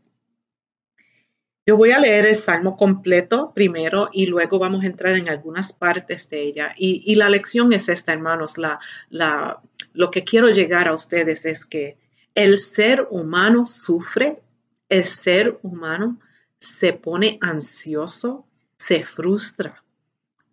Yo 1.65 1.77
voy 1.77 1.91
a 1.91 1.99
leer 1.99 2.25
el 2.25 2.35
Salmo 2.35 2.75
completo 2.75 3.51
primero 3.53 4.09
y 4.11 4.25
luego 4.25 4.57
vamos 4.57 4.83
a 4.83 4.87
entrar 4.87 5.15
en 5.15 5.29
algunas 5.29 5.73
partes 5.73 6.29
de 6.29 6.41
ella. 6.41 6.73
Y, 6.75 7.15
la 7.15 7.29
lección 7.29 7.71
es 7.71 7.87
esta, 7.87 8.13
hermanos. 8.13 8.57
La, 8.57 8.79
la, 9.09 9.61
lo 9.93 10.09
que 10.09 10.23
quiero 10.23 10.49
llegar 10.49 10.87
a 10.87 10.93
ustedes 10.93 11.45
es 11.45 11.65
que 11.65 11.97
el 12.35 12.59
ser 12.59 13.07
humano 13.09 13.65
sufre, 13.65 14.41
el 14.89 15.05
ser 15.05 15.59
humano 15.63 16.19
se 16.59 16.93
pone 16.93 17.37
ansioso, 17.41 18.45
se 18.77 19.03
frustra 19.03 19.83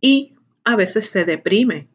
y 0.01 0.35
a 0.65 0.77
veces 0.77 1.09
se 1.09 1.25
deprime. 1.25 1.89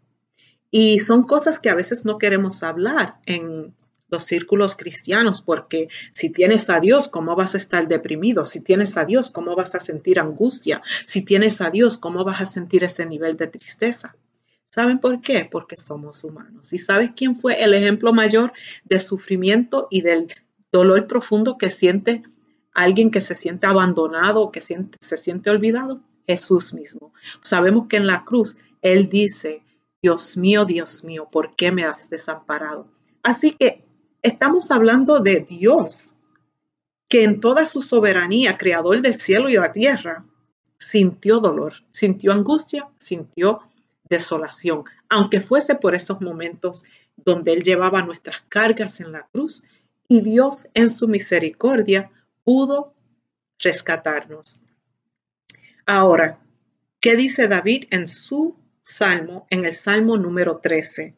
Y 0.72 1.00
son 1.00 1.24
cosas 1.24 1.60
que 1.60 1.70
a 1.70 1.76
veces 1.76 2.06
no 2.06 2.18
queremos 2.18 2.64
hablar 2.64 3.20
en 3.26 3.76
los 4.10 4.24
círculos 4.24 4.76
cristianos, 4.76 5.42
porque 5.42 5.90
si 6.14 6.32
tienes 6.32 6.70
a 6.70 6.80
Dios, 6.80 7.08
¿cómo 7.08 7.36
vas 7.36 7.56
a 7.56 7.58
estar 7.58 7.88
deprimido? 7.88 8.46
Si 8.46 8.62
tienes 8.62 8.96
a 8.98 9.06
Dios, 9.06 9.32
¿cómo 9.32 9.56
vas 9.56 9.76
a 9.76 9.80
sentir 9.80 10.20
angustia? 10.20 10.82
Si 11.04 11.26
tienes 11.26 11.62
a 11.62 11.72
Dios, 11.72 11.98
¿cómo 11.98 12.24
vas 12.24 12.42
a 12.42 12.46
sentir 12.46 12.84
ese 12.84 13.06
nivel 13.06 13.38
de 13.38 13.48
tristeza? 13.48 14.16
¿Saben 14.74 14.98
por 14.98 15.22
qué? 15.22 15.46
Porque 15.46 15.78
somos 15.78 16.24
humanos. 16.24 16.74
¿Y 16.74 16.80
sabes 16.80 17.12
quién 17.16 17.40
fue 17.40 17.64
el 17.64 17.76
ejemplo 17.76 18.12
mayor 18.12 18.54
de 18.86 18.98
sufrimiento 18.98 19.88
y 19.92 20.02
del 20.02 20.34
dolor 20.72 21.06
profundo 21.06 21.60
que 21.60 21.70
siente 21.70 22.24
alguien 22.74 23.12
que 23.12 23.22
se 23.22 23.36
siente 23.36 23.68
abandonado, 23.68 24.52
que 24.52 24.62
se 24.62 25.18
siente 25.18 25.52
olvidado? 25.52 26.02
Jesús 26.26 26.74
mismo. 26.74 27.14
Sabemos 27.44 27.88
que 27.88 27.98
en 27.98 28.08
la 28.08 28.26
cruz 28.26 28.58
Él 28.82 29.10
dice, 29.10 29.62
Dios 30.02 30.38
mío, 30.38 30.66
Dios 30.66 31.04
mío, 31.04 31.28
¿por 31.32 31.56
qué 31.56 31.72
me 31.72 31.84
has 31.84 32.10
desamparado? 32.10 32.88
Así 33.22 33.52
que 33.52 33.84
estamos 34.24 34.72
hablando 34.72 35.20
de 35.20 35.42
Dios, 35.42 36.16
que 37.08 37.24
en 37.24 37.40
toda 37.40 37.68
su 37.68 37.84
soberanía, 37.84 38.58
creador 38.58 39.04
del 39.04 39.14
cielo 39.14 39.50
y 39.50 39.54
la 39.54 39.72
tierra, 39.72 40.26
sintió 40.80 41.40
dolor, 41.40 41.76
sintió 41.92 42.32
angustia, 42.32 42.88
sintió 42.98 43.62
desolación, 44.14 44.84
aunque 45.10 45.42
fuese 45.42 45.76
por 45.76 45.96
esos 45.96 46.22
momentos 46.22 46.84
donde 47.16 47.54
Él 47.54 47.64
llevaba 47.64 48.02
nuestras 48.04 48.38
cargas 48.50 49.00
en 49.00 49.12
la 49.12 49.28
cruz 49.32 49.68
y 50.08 50.22
Dios 50.22 50.68
en 50.74 50.90
su 50.90 51.08
misericordia 51.08 52.12
pudo 52.44 52.94
rescatarnos. 53.60 54.60
Ahora, 55.86 56.40
¿qué 57.00 57.16
dice 57.16 57.48
David 57.48 57.86
en 57.90 58.08
su 58.08 58.56
salmo, 58.84 59.48
en 59.50 59.66
el 59.66 59.74
salmo 59.74 60.18
número 60.18 60.58
13? 60.58 61.16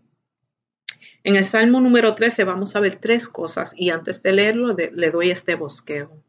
En 1.23 1.35
el 1.35 1.43
salmo 1.43 1.81
número 1.81 2.15
13 2.15 2.43
vamos 2.43 2.75
a 2.75 2.79
ver 2.79 2.95
tres 2.95 3.27
cosas 3.27 3.73
y 3.75 3.89
antes 3.89 4.21
de 4.23 4.31
leerlo 4.31 4.75
le 4.75 5.11
doy 5.11 5.31
este 5.31 5.55
bosquejo. 5.55 6.23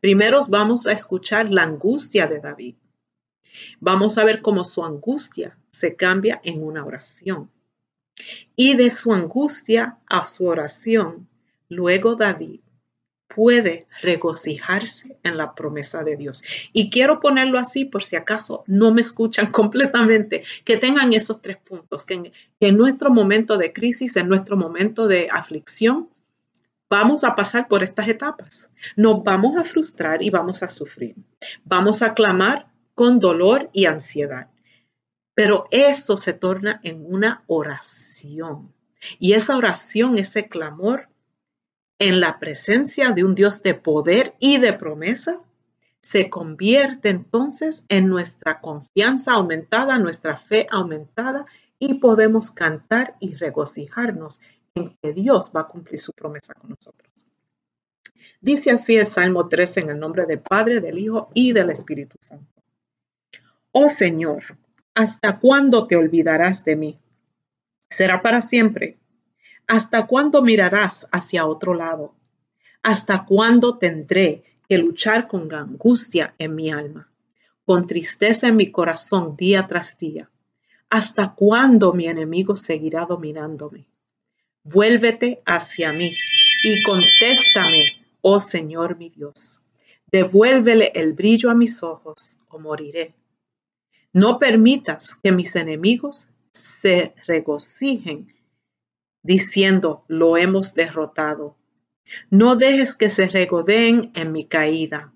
Primero 0.00 0.40
vamos 0.48 0.86
a 0.86 0.92
escuchar 0.92 1.50
la 1.50 1.62
angustia 1.62 2.26
de 2.26 2.40
David. 2.40 2.74
Vamos 3.80 4.18
a 4.18 4.24
ver 4.24 4.40
cómo 4.40 4.64
su 4.64 4.84
angustia 4.84 5.56
se 5.70 5.96
cambia 5.96 6.40
en 6.44 6.62
una 6.62 6.84
oración. 6.84 7.50
Y 8.56 8.74
de 8.76 8.92
su 8.92 9.12
angustia 9.12 9.98
a 10.06 10.26
su 10.26 10.46
oración, 10.46 11.28
luego 11.68 12.16
David 12.16 12.60
puede 13.34 13.86
regocijarse 14.02 15.18
en 15.22 15.36
la 15.36 15.54
promesa 15.54 16.02
de 16.02 16.16
Dios. 16.16 16.42
Y 16.72 16.90
quiero 16.90 17.20
ponerlo 17.20 17.58
así 17.58 17.84
por 17.84 18.02
si 18.02 18.16
acaso 18.16 18.64
no 18.66 18.92
me 18.92 19.00
escuchan 19.00 19.46
completamente, 19.52 20.42
que 20.64 20.76
tengan 20.76 21.12
esos 21.12 21.40
tres 21.40 21.56
puntos, 21.58 22.04
que 22.04 22.32
en, 22.60 22.76
nuestro 22.76 23.10
momento 23.10 23.56
de 23.56 23.72
crisis, 23.72 24.16
en 24.16 24.28
nuestro 24.28 24.56
momento 24.56 25.06
de 25.06 25.28
aflicción, 25.30 26.08
vamos 26.88 27.22
a 27.22 27.36
pasar 27.36 27.68
por 27.68 27.82
estas 27.84 28.08
etapas. 28.08 28.68
Nos 28.96 29.22
vamos 29.22 29.56
a 29.56 29.64
frustrar 29.64 30.22
y 30.22 30.30
vamos 30.30 30.62
a 30.62 30.68
sufrir. 30.68 31.14
Vamos 31.64 32.02
a 32.02 32.14
clamar 32.14 32.69
con 33.00 33.18
dolor 33.18 33.70
y 33.72 33.86
ansiedad. 33.86 34.50
Pero 35.34 35.64
eso 35.70 36.18
se 36.18 36.34
torna 36.34 36.80
en 36.82 37.02
una 37.02 37.44
oración. 37.46 38.74
Y 39.18 39.32
esa 39.32 39.56
oración, 39.56 40.18
ese 40.18 40.48
clamor, 40.48 41.08
en 41.98 42.20
la 42.20 42.38
presencia 42.38 43.12
de 43.12 43.24
un 43.24 43.34
Dios 43.34 43.62
de 43.62 43.72
poder 43.72 44.34
y 44.38 44.58
de 44.58 44.74
promesa, 44.74 45.40
se 46.02 46.28
convierte 46.28 47.08
entonces 47.08 47.86
en 47.88 48.06
nuestra 48.06 48.60
confianza 48.60 49.32
aumentada, 49.32 49.98
nuestra 49.98 50.36
fe 50.36 50.66
aumentada 50.70 51.46
y 51.78 52.00
podemos 52.00 52.50
cantar 52.50 53.16
y 53.18 53.34
regocijarnos 53.34 54.42
en 54.74 54.94
que 55.00 55.14
Dios 55.14 55.52
va 55.56 55.62
a 55.62 55.68
cumplir 55.68 56.00
su 56.00 56.12
promesa 56.12 56.52
con 56.52 56.68
nosotros. 56.68 57.24
Dice 58.42 58.72
así 58.72 58.98
el 58.98 59.06
Salmo 59.06 59.48
13 59.48 59.80
en 59.80 59.90
el 59.90 59.98
nombre 59.98 60.26
del 60.26 60.40
Padre, 60.40 60.82
del 60.82 60.98
Hijo 60.98 61.30
y 61.32 61.54
del 61.54 61.70
Espíritu 61.70 62.18
Santo. 62.20 62.59
Oh 63.72 63.88
Señor, 63.88 64.58
¿hasta 64.94 65.38
cuándo 65.38 65.86
te 65.86 65.94
olvidarás 65.94 66.64
de 66.64 66.74
mí? 66.74 66.98
¿Será 67.88 68.20
para 68.20 68.42
siempre? 68.42 68.98
¿Hasta 69.68 70.08
cuándo 70.08 70.42
mirarás 70.42 71.08
hacia 71.12 71.46
otro 71.46 71.74
lado? 71.74 72.16
¿Hasta 72.82 73.24
cuándo 73.24 73.78
tendré 73.78 74.42
que 74.68 74.76
luchar 74.76 75.28
con 75.28 75.54
angustia 75.54 76.34
en 76.38 76.56
mi 76.56 76.72
alma, 76.72 77.12
con 77.64 77.86
tristeza 77.86 78.48
en 78.48 78.56
mi 78.56 78.72
corazón 78.72 79.36
día 79.36 79.64
tras 79.64 79.96
día? 79.98 80.28
¿Hasta 80.88 81.36
cuándo 81.36 81.92
mi 81.92 82.08
enemigo 82.08 82.56
seguirá 82.56 83.06
dominándome? 83.06 83.86
Vuélvete 84.64 85.42
hacia 85.46 85.92
mí 85.92 86.10
y 86.64 86.82
contéstame, 86.82 87.84
oh 88.20 88.40
Señor 88.40 88.98
mi 88.98 89.10
Dios. 89.10 89.62
Devuélvele 90.10 90.90
el 90.96 91.12
brillo 91.12 91.50
a 91.50 91.54
mis 91.54 91.84
ojos 91.84 92.36
o 92.48 92.58
moriré. 92.58 93.14
No 94.12 94.38
permitas 94.38 95.14
que 95.22 95.30
mis 95.30 95.54
enemigos 95.54 96.28
se 96.52 97.14
regocijen 97.26 98.34
diciendo, 99.22 100.04
lo 100.08 100.36
hemos 100.36 100.74
derrotado. 100.74 101.56
No 102.28 102.56
dejes 102.56 102.96
que 102.96 103.10
se 103.10 103.28
regodeen 103.28 104.10
en 104.14 104.32
mi 104.32 104.46
caída. 104.46 105.12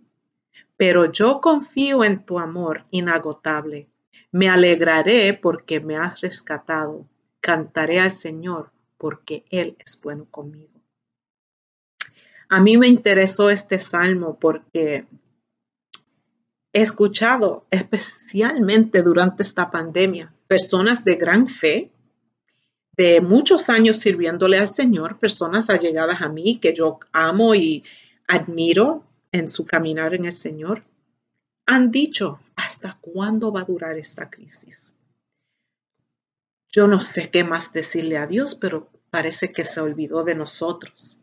Pero 0.76 1.10
yo 1.10 1.40
confío 1.40 2.04
en 2.04 2.24
tu 2.24 2.38
amor 2.38 2.84
inagotable. 2.90 3.88
Me 4.30 4.48
alegraré 4.48 5.34
porque 5.34 5.80
me 5.80 5.96
has 5.96 6.20
rescatado. 6.20 7.06
Cantaré 7.40 8.00
al 8.00 8.12
Señor 8.12 8.70
porque 8.96 9.44
Él 9.50 9.76
es 9.84 10.00
bueno 10.00 10.26
conmigo. 10.30 10.80
A 12.48 12.60
mí 12.60 12.76
me 12.76 12.88
interesó 12.88 13.50
este 13.50 13.78
salmo 13.78 14.38
porque 14.38 15.06
he 16.74 16.82
escuchado, 16.82 17.64
especialmente 17.70 19.02
durante 19.02 19.44
esta 19.44 19.70
pandemia, 19.70 20.34
personas 20.48 21.04
de 21.04 21.14
gran 21.14 21.46
fe, 21.46 21.92
de 22.96 23.20
muchos 23.20 23.70
años 23.70 23.98
sirviéndole 23.98 24.58
al 24.58 24.66
Señor, 24.68 25.20
personas 25.20 25.70
allegadas 25.70 26.20
a 26.20 26.28
mí 26.28 26.58
que 26.58 26.74
yo 26.74 26.98
amo 27.12 27.54
y 27.54 27.84
admiro 28.26 29.04
en 29.30 29.48
su 29.48 29.66
caminar 29.66 30.14
en 30.14 30.24
el 30.24 30.32
Señor, 30.32 30.82
han 31.64 31.92
dicho, 31.92 32.40
¿hasta 32.56 32.98
cuándo 33.00 33.52
va 33.52 33.60
a 33.60 33.64
durar 33.64 33.96
esta 33.96 34.28
crisis? 34.28 34.92
Yo 36.72 36.88
no 36.88 36.98
sé 36.98 37.30
qué 37.30 37.44
más 37.44 37.72
decirle 37.72 38.18
a 38.18 38.26
Dios, 38.26 38.56
pero 38.56 38.88
parece 39.10 39.52
que 39.52 39.64
se 39.64 39.80
olvidó 39.80 40.24
de 40.24 40.34
nosotros. 40.34 41.20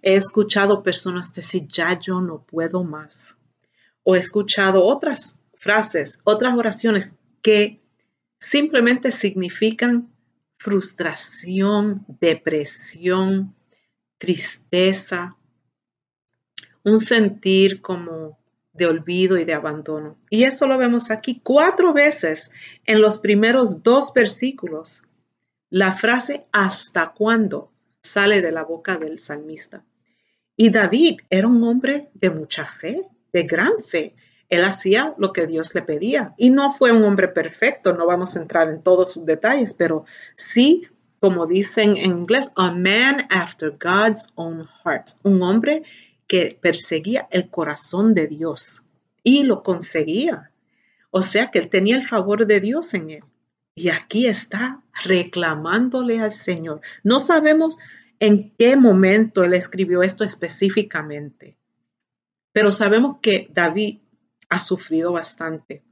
He 0.00 0.14
escuchado 0.14 0.84
personas 0.84 1.34
decir, 1.34 1.66
ya 1.66 1.98
yo 1.98 2.20
no 2.20 2.42
puedo 2.42 2.84
más 2.84 3.36
o 4.08 4.14
he 4.14 4.20
escuchado 4.20 4.84
otras 4.84 5.42
frases, 5.54 6.20
otras 6.22 6.56
oraciones 6.56 7.18
que 7.42 7.82
simplemente 8.38 9.10
significan 9.10 10.14
frustración, 10.58 12.06
depresión, 12.20 13.56
tristeza, 14.16 15.36
un 16.84 17.00
sentir 17.00 17.82
como 17.82 18.38
de 18.72 18.86
olvido 18.86 19.38
y 19.38 19.44
de 19.44 19.54
abandono. 19.54 20.16
Y 20.30 20.44
eso 20.44 20.68
lo 20.68 20.78
vemos 20.78 21.10
aquí 21.10 21.40
cuatro 21.42 21.92
veces 21.92 22.52
en 22.84 23.00
los 23.00 23.18
primeros 23.18 23.82
dos 23.82 24.12
versículos. 24.14 25.02
La 25.68 25.92
frase 25.94 26.46
¿hasta 26.52 27.12
cuándo? 27.12 27.72
sale 28.02 28.40
de 28.40 28.52
la 28.52 28.62
boca 28.62 28.98
del 28.98 29.18
salmista. 29.18 29.84
Y 30.54 30.70
David 30.70 31.22
era 31.28 31.48
un 31.48 31.64
hombre 31.64 32.08
de 32.14 32.30
mucha 32.30 32.64
fe, 32.64 33.04
de 33.36 33.42
gran 33.42 33.78
fe. 33.78 34.14
Él 34.48 34.64
hacía 34.64 35.14
lo 35.18 35.34
que 35.34 35.46
Dios 35.46 35.74
le 35.74 35.82
pedía 35.82 36.32
y 36.38 36.48
no 36.48 36.72
fue 36.72 36.90
un 36.90 37.04
hombre 37.04 37.28
perfecto, 37.28 37.92
no 37.92 38.06
vamos 38.06 38.34
a 38.34 38.40
entrar 38.40 38.68
en 38.68 38.82
todos 38.82 39.12
sus 39.12 39.26
detalles, 39.26 39.74
pero 39.74 40.06
sí, 40.36 40.88
como 41.20 41.46
dicen 41.46 41.98
en 41.98 42.16
inglés, 42.22 42.50
a 42.56 42.72
man 42.72 43.26
after 43.28 43.70
God's 43.72 44.32
own 44.36 44.66
heart, 44.82 45.08
un 45.22 45.42
hombre 45.42 45.82
que 46.26 46.58
perseguía 46.58 47.28
el 47.30 47.50
corazón 47.50 48.14
de 48.14 48.26
Dios 48.26 48.84
y 49.22 49.42
lo 49.42 49.62
conseguía. 49.62 50.50
O 51.10 51.20
sea 51.20 51.50
que 51.50 51.58
él 51.58 51.68
tenía 51.68 51.96
el 51.96 52.06
favor 52.06 52.46
de 52.46 52.60
Dios 52.60 52.94
en 52.94 53.10
él. 53.10 53.24
Y 53.74 53.90
aquí 53.90 54.26
está 54.26 54.80
reclamándole 55.04 56.20
al 56.20 56.32
Señor. 56.32 56.80
No 57.02 57.20
sabemos 57.20 57.76
en 58.18 58.50
qué 58.56 58.76
momento 58.76 59.44
él 59.44 59.52
escribió 59.52 60.02
esto 60.02 60.24
específicamente, 60.24 61.56
pero 62.56 62.72
sabemos 62.72 63.18
que 63.20 63.50
David 63.52 63.98
ha 64.48 64.60
sufrido 64.60 65.12
bastante. 65.12 65.82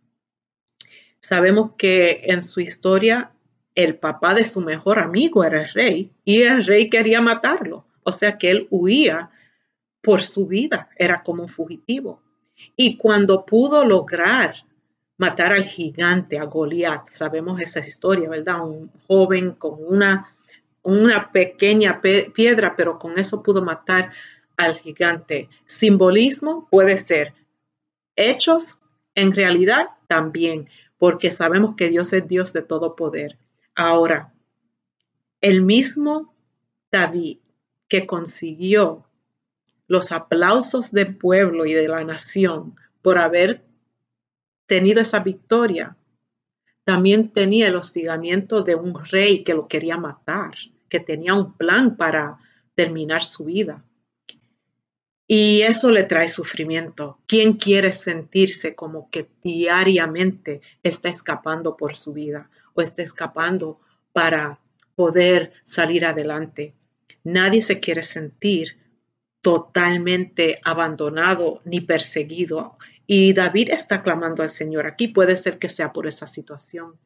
Sabemos 1.20 1.72
que 1.76 2.22
en 2.24 2.42
su 2.42 2.62
historia 2.62 3.32
el 3.74 3.98
papá 3.98 4.32
de 4.32 4.46
su 4.46 4.62
mejor 4.62 4.98
amigo 4.98 5.44
era 5.44 5.60
el 5.60 5.68
rey 5.68 6.12
y 6.24 6.40
el 6.40 6.64
rey 6.64 6.88
quería 6.88 7.20
matarlo, 7.20 7.84
o 8.02 8.12
sea 8.12 8.38
que 8.38 8.50
él 8.50 8.66
huía 8.70 9.28
por 10.00 10.22
su 10.22 10.46
vida, 10.46 10.88
era 10.96 11.22
como 11.22 11.42
un 11.42 11.50
fugitivo. 11.50 12.22
Y 12.76 12.96
cuando 12.96 13.44
pudo 13.44 13.84
lograr 13.84 14.54
matar 15.18 15.52
al 15.52 15.64
gigante, 15.64 16.38
a 16.38 16.44
Goliat, 16.44 17.10
sabemos 17.10 17.60
esa 17.60 17.80
historia, 17.80 18.30
¿verdad? 18.30 18.64
Un 18.66 18.90
joven 19.06 19.50
con 19.50 19.74
una, 19.86 20.32
una 20.80 21.30
pequeña 21.30 22.00
piedra, 22.00 22.74
pero 22.74 22.98
con 22.98 23.18
eso 23.18 23.42
pudo 23.42 23.60
matar 23.60 24.12
al 24.56 24.76
gigante. 24.76 25.48
Simbolismo 25.66 26.68
puede 26.70 26.96
ser 26.96 27.34
hechos, 28.16 28.80
en 29.14 29.32
realidad 29.32 29.88
también, 30.08 30.68
porque 30.98 31.32
sabemos 31.32 31.76
que 31.76 31.88
Dios 31.88 32.12
es 32.12 32.26
Dios 32.26 32.52
de 32.52 32.62
todo 32.62 32.96
poder. 32.96 33.38
Ahora, 33.74 34.32
el 35.40 35.62
mismo 35.62 36.34
David 36.90 37.38
que 37.88 38.06
consiguió 38.06 39.06
los 39.86 40.12
aplausos 40.12 40.92
del 40.92 41.16
pueblo 41.16 41.66
y 41.66 41.74
de 41.74 41.88
la 41.88 42.02
nación 42.04 42.76
por 43.02 43.18
haber 43.18 43.62
tenido 44.66 45.02
esa 45.02 45.20
victoria, 45.20 45.96
también 46.84 47.30
tenía 47.30 47.68
el 47.68 47.76
hostigamiento 47.76 48.62
de 48.62 48.74
un 48.74 48.94
rey 49.04 49.44
que 49.44 49.54
lo 49.54 49.68
quería 49.68 49.96
matar, 49.96 50.54
que 50.88 51.00
tenía 51.00 51.34
un 51.34 51.54
plan 51.54 51.96
para 51.96 52.38
terminar 52.74 53.24
su 53.24 53.46
vida. 53.46 53.84
Y 55.26 55.62
eso 55.62 55.90
le 55.90 56.04
trae 56.04 56.28
sufrimiento. 56.28 57.18
¿Quién 57.26 57.54
quiere 57.54 57.92
sentirse 57.92 58.74
como 58.74 59.08
que 59.10 59.28
diariamente 59.42 60.60
está 60.82 61.08
escapando 61.08 61.76
por 61.76 61.96
su 61.96 62.12
vida 62.12 62.50
o 62.74 62.82
está 62.82 63.02
escapando 63.02 63.80
para 64.12 64.60
poder 64.94 65.52
salir 65.64 66.04
adelante? 66.04 66.74
Nadie 67.24 67.62
se 67.62 67.80
quiere 67.80 68.02
sentir 68.02 68.76
totalmente 69.40 70.60
abandonado 70.62 71.62
ni 71.64 71.80
perseguido. 71.80 72.76
Y 73.06 73.32
David 73.32 73.70
está 73.70 74.02
clamando 74.02 74.42
al 74.42 74.50
Señor. 74.50 74.86
Aquí 74.86 75.08
puede 75.08 75.36
ser 75.38 75.58
que 75.58 75.70
sea 75.70 75.92
por 75.92 76.06
esa 76.06 76.26
situación. 76.26 76.98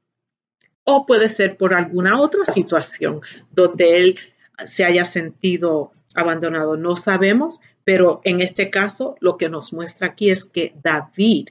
O 0.82 1.06
puede 1.06 1.28
ser 1.28 1.56
por 1.56 1.74
alguna 1.74 2.20
otra 2.20 2.46
situación 2.46 3.20
donde 3.50 3.96
él 3.96 4.18
se 4.66 4.84
haya 4.84 5.04
sentido 5.04 5.92
abandonado. 6.14 6.76
No 6.76 6.96
sabemos, 6.96 7.60
pero 7.88 8.20
en 8.24 8.42
este 8.42 8.68
caso 8.68 9.16
lo 9.18 9.38
que 9.38 9.48
nos 9.48 9.72
muestra 9.72 10.08
aquí 10.08 10.28
es 10.28 10.44
que 10.44 10.74
David 10.82 11.48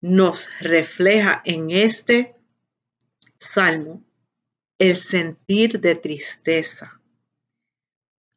nos 0.00 0.48
refleja 0.58 1.42
en 1.44 1.70
este 1.70 2.34
salmo 3.38 4.02
el 4.78 4.96
sentir 4.96 5.82
de 5.82 5.96
tristeza. 5.96 6.98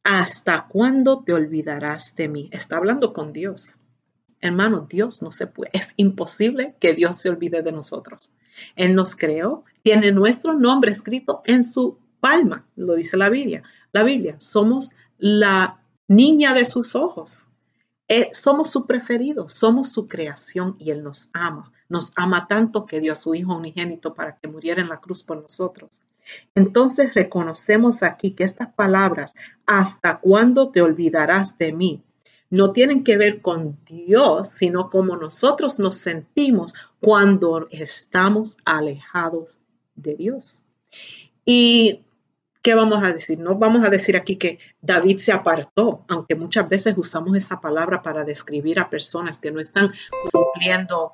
¿Hasta 0.04 0.68
cuándo 0.68 1.24
te 1.24 1.32
olvidarás 1.32 2.14
de 2.18 2.28
mí? 2.28 2.50
Está 2.52 2.76
hablando 2.76 3.14
con 3.14 3.32
Dios. 3.32 3.76
Hermano, 4.42 4.86
Dios 4.90 5.22
no 5.22 5.32
se 5.32 5.48
puede, 5.48 5.72
es 5.72 5.94
imposible 5.96 6.76
que 6.82 6.94
Dios 6.94 7.16
se 7.22 7.30
olvide 7.30 7.62
de 7.62 7.72
nosotros. 7.72 8.32
Él 8.76 8.96
nos 8.96 9.16
creó, 9.16 9.64
tiene 9.82 10.12
nuestro 10.12 10.56
nombre 10.56 10.92
escrito 10.92 11.42
en 11.46 11.64
su 11.64 12.00
palma, 12.20 12.68
lo 12.76 12.96
dice 12.96 13.16
la 13.16 13.30
Biblia. 13.30 13.64
La 13.94 14.04
Biblia, 14.04 14.36
somos 14.42 14.90
la 15.18 15.80
niña 16.08 16.54
de 16.54 16.66
sus 16.66 16.96
ojos. 16.96 17.48
Eh, 18.08 18.30
somos 18.32 18.72
su 18.72 18.86
preferido, 18.86 19.50
somos 19.50 19.92
su 19.92 20.08
creación 20.08 20.76
y 20.80 20.92
Él 20.92 21.04
nos 21.04 21.30
ama. 21.34 21.72
Nos 21.90 22.14
ama 22.16 22.48
tanto 22.48 22.86
que 22.86 23.00
dio 23.00 23.14
a 23.14 23.16
su 23.16 23.36
Hijo 23.36 23.56
unigénito 23.56 24.14
para 24.14 24.38
que 24.38 24.48
muriera 24.48 24.82
en 24.82 24.90
la 24.90 25.00
cruz 25.00 25.24
por 25.24 25.42
nosotros. 25.42 26.02
Entonces 26.56 27.16
reconocemos 27.16 28.04
aquí 28.04 28.32
que 28.32 28.44
estas 28.44 28.74
palabras, 28.74 29.34
¿hasta 29.66 30.20
cuándo 30.20 30.70
te 30.70 30.82
olvidarás 30.82 31.58
de 31.58 31.72
mí? 31.72 32.04
No 32.50 32.72
tienen 32.72 33.04
que 33.04 33.18
ver 33.18 33.42
con 33.42 33.78
Dios, 33.86 34.50
sino 34.50 34.90
como 34.90 35.18
nosotros 35.18 35.80
nos 35.80 35.98
sentimos 35.98 36.74
cuando 37.02 37.68
estamos 37.72 38.58
alejados 38.64 39.60
de 39.96 40.16
Dios. 40.16 40.64
Y 41.46 42.02
¿qué 42.68 42.76
vamos 42.76 43.02
a 43.02 43.14
decir? 43.14 43.40
No 43.40 43.56
vamos 43.56 43.86
a 43.86 43.90
decir 43.90 44.18
aquí 44.18 44.36
que 44.36 44.60
David 44.82 45.20
se 45.20 45.32
apartó, 45.32 46.04
aunque 46.10 46.36
muchas 46.36 46.68
veces 46.68 46.98
usamos 46.98 47.38
esa 47.38 47.62
palabra 47.62 48.02
para 48.02 48.26
describir 48.26 48.78
a 48.78 48.90
personas 48.90 49.40
que 49.40 49.52
no 49.52 49.62
están 49.62 49.94
cumpliendo 50.34 51.14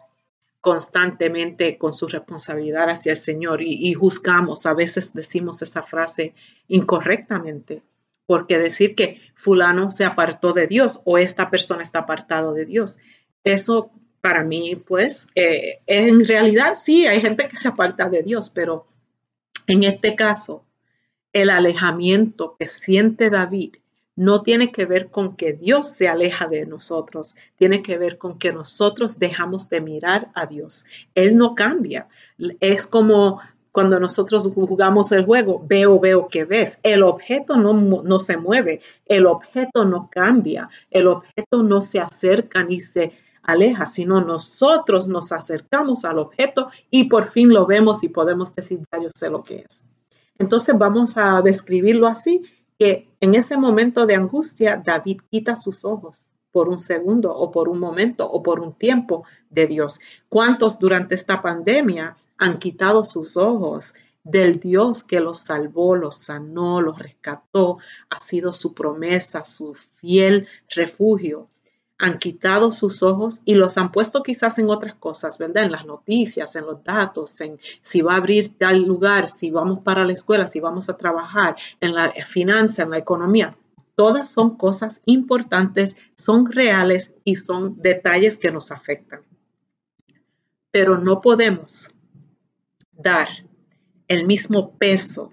constantemente 0.62 1.78
con 1.78 1.94
su 1.94 2.08
responsabilidad 2.08 2.90
hacia 2.90 3.12
el 3.12 3.18
Señor 3.18 3.62
y, 3.62 3.94
juzgamos, 3.94 4.66
a 4.66 4.74
veces 4.74 5.14
decimos 5.14 5.62
esa 5.62 5.84
frase 5.84 6.34
incorrectamente, 6.70 7.84
porque 8.26 8.58
decir 8.58 8.96
que 8.96 9.22
fulano 9.36 9.92
se 9.92 10.06
apartó 10.06 10.54
de 10.54 10.66
Dios 10.66 11.02
o 11.06 11.20
esta 11.20 11.52
persona 11.52 11.84
está 11.84 12.00
apartado 12.00 12.56
de 12.56 12.66
Dios, 12.66 12.98
eso 13.44 13.92
para 14.22 14.44
mí, 14.44 14.76
pues, 14.76 15.28
eh, 15.36 15.82
en 15.86 16.26
realidad 16.26 16.74
sí, 16.74 17.06
hay 17.06 17.22
gente 17.22 17.48
que 17.48 17.58
se 17.58 17.68
aparta 17.68 18.10
de 18.10 18.24
Dios, 18.24 18.50
pero 18.50 18.88
en 19.68 19.84
este 19.84 20.16
caso, 20.16 20.66
el 21.34 21.50
alejamiento 21.50 22.56
que 22.58 22.68
siente 22.68 23.30
David 23.30 23.76
no 24.16 24.44
tiene 24.44 24.72
que 24.72 24.86
ver 24.86 25.10
con 25.10 25.36
que 25.36 25.54
Dios 25.54 25.88
se 25.88 26.08
aleja 26.08 26.48
de 26.48 26.66
nosotros, 26.68 27.36
tiene 27.58 27.82
que 27.82 27.98
ver 27.98 28.18
con 28.18 28.38
que 28.38 28.54
nosotros 28.54 29.18
dejamos 29.18 29.70
de 29.70 29.82
mirar 29.82 30.30
a 30.36 30.46
Dios. 30.46 30.86
Él 31.16 31.36
no 31.36 31.56
cambia. 31.56 32.08
Es 32.60 32.86
como 32.86 33.42
cuando 33.72 34.00
nosotros 34.00 34.52
jugamos 34.54 35.12
el 35.12 35.26
juego, 35.26 35.64
veo, 35.68 36.00
veo 36.00 36.28
que 36.28 36.46
ves. 36.46 36.80
El 36.84 37.02
objeto 37.02 37.58
no, 37.58 37.74
no 37.74 38.20
se 38.20 38.38
mueve, 38.38 38.82
el 39.08 39.26
objeto 39.26 39.84
no 39.84 40.10
cambia, 40.12 40.70
el 40.92 41.08
objeto 41.08 41.64
no 41.64 41.82
se 41.82 42.00
acerca 42.00 42.64
ni 42.64 42.80
se 42.80 43.14
aleja, 43.42 43.88
sino 43.88 44.22
nosotros 44.22 45.08
nos 45.08 45.32
acercamos 45.32 46.06
al 46.06 46.20
objeto 46.20 46.68
y 46.92 47.06
por 47.06 47.26
fin 47.26 47.52
lo 47.52 47.66
vemos 47.66 48.04
y 48.04 48.10
podemos 48.10 48.54
decir, 48.54 48.80
ya 48.92 49.02
yo 49.02 49.10
sé 49.14 49.30
lo 49.32 49.44
que 49.44 49.66
es. 49.68 49.84
Entonces 50.38 50.78
vamos 50.78 51.18
a 51.18 51.42
describirlo 51.42 52.08
así, 52.08 52.44
que 52.78 53.10
en 53.20 53.36
ese 53.36 53.58
momento 53.58 54.06
de 54.06 54.16
angustia 54.16 54.82
David 54.84 55.22
quita 55.30 55.56
sus 55.56 55.86
ojos 55.86 56.32
por 56.52 56.70
un 56.70 56.78
segundo 56.78 57.36
o 57.36 57.52
por 57.52 57.70
un 57.70 57.80
momento 57.80 58.30
o 58.30 58.44
por 58.44 58.60
un 58.60 58.74
tiempo 58.74 59.24
de 59.50 59.68
Dios. 59.68 60.00
¿Cuántos 60.30 60.80
durante 60.80 61.16
esta 61.16 61.42
pandemia 61.42 62.16
han 62.38 62.60
quitado 62.60 63.06
sus 63.06 63.38
ojos 63.38 63.94
del 64.24 64.60
Dios 64.60 65.04
que 65.04 65.20
los 65.20 65.40
salvó, 65.40 65.96
los 65.96 66.18
sanó, 66.18 66.82
los 66.82 66.98
rescató? 66.98 67.80
Ha 68.10 68.20
sido 68.20 68.52
su 68.52 68.74
promesa, 68.74 69.46
su 69.46 69.74
fiel 69.74 70.48
refugio 70.70 71.50
han 71.98 72.18
quitado 72.18 72.72
sus 72.72 73.04
ojos 73.04 73.42
y 73.46 73.56
los 73.56 73.78
han 73.78 73.92
puesto 73.92 74.24
quizás 74.24 74.60
en 74.60 74.70
otras 74.70 74.96
cosas, 74.96 75.38
¿verdad? 75.38 75.64
En 75.64 75.72
las 75.72 75.86
noticias, 75.86 76.56
en 76.56 76.66
los 76.66 76.84
datos, 76.84 77.40
en 77.42 77.60
si 77.82 78.02
va 78.02 78.14
a 78.14 78.18
abrir 78.18 78.58
tal 78.58 78.84
lugar, 78.84 79.30
si 79.30 79.52
vamos 79.52 79.80
para 79.82 80.04
la 80.04 80.14
escuela, 80.14 80.48
si 80.48 80.60
vamos 80.60 80.90
a 80.90 80.98
trabajar, 80.98 81.56
en 81.80 81.94
la 81.94 82.12
finanza, 82.28 82.84
en 82.84 82.90
la 82.90 82.98
economía. 82.98 83.56
Todas 83.96 84.30
son 84.32 84.58
cosas 84.58 85.02
importantes, 85.06 85.98
son 86.16 86.52
reales 86.52 87.14
y 87.24 87.36
son 87.36 87.80
detalles 87.82 88.38
que 88.38 88.52
nos 88.52 88.72
afectan. 88.72 89.22
Pero 90.72 90.98
no 90.98 91.22
podemos 91.22 91.92
dar 92.92 93.28
el 94.08 94.26
mismo 94.26 94.72
peso 94.78 95.32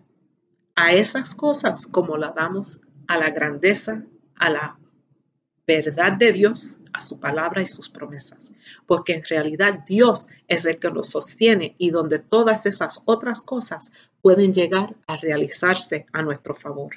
a 0.75 0.93
esas 0.93 1.35
cosas 1.35 1.87
como 1.87 2.17
la 2.17 2.33
damos 2.33 2.81
a 3.07 3.19
la 3.19 3.31
grandeza, 3.31 4.05
a 4.37 4.51
la 4.51 4.80
verdad 5.71 6.13
de 6.13 6.33
Dios, 6.33 6.81
a 6.93 7.01
su 7.01 7.21
palabra 7.21 7.63
y 7.63 7.67
sus 7.67 7.89
promesas. 7.89 8.53
Porque 8.87 9.15
en 9.15 9.25
realidad 9.25 9.85
Dios 9.87 10.29
es 10.49 10.65
el 10.67 10.79
que 10.79 10.91
nos 10.91 11.11
sostiene 11.11 11.75
y 11.79 11.91
donde 11.91 12.19
todas 12.19 12.67
esas 12.67 13.03
otras 13.05 13.43
cosas 13.43 13.93
pueden 14.21 14.53
llegar 14.53 14.97
a 15.07 15.17
realizarse 15.17 16.07
a 16.13 16.23
nuestro 16.23 16.55
favor. 16.55 16.97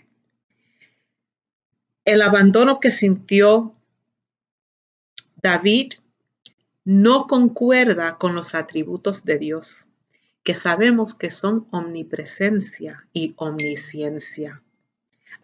El 2.05 2.21
abandono 2.21 2.79
que 2.79 2.91
sintió 2.91 3.75
David 5.41 5.93
no 6.83 7.27
concuerda 7.27 8.17
con 8.17 8.33
los 8.33 8.55
atributos 8.55 9.23
de 9.23 9.37
Dios, 9.37 9.87
que 10.43 10.55
sabemos 10.55 11.13
que 11.13 11.31
son 11.31 11.67
omnipresencia 11.71 13.07
y 13.13 13.33
omnisciencia. 13.37 14.62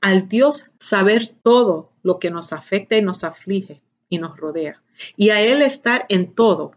Al 0.01 0.27
Dios 0.27 0.71
saber 0.79 1.27
todo 1.43 1.91
lo 2.03 2.19
que 2.19 2.31
nos 2.31 2.53
afecta 2.53 2.95
y 2.97 3.01
nos 3.01 3.23
aflige 3.23 3.81
y 4.09 4.17
nos 4.17 4.37
rodea, 4.37 4.81
y 5.15 5.29
a 5.29 5.41
Él 5.41 5.61
estar 5.61 6.05
en 6.09 6.33
todo, 6.33 6.71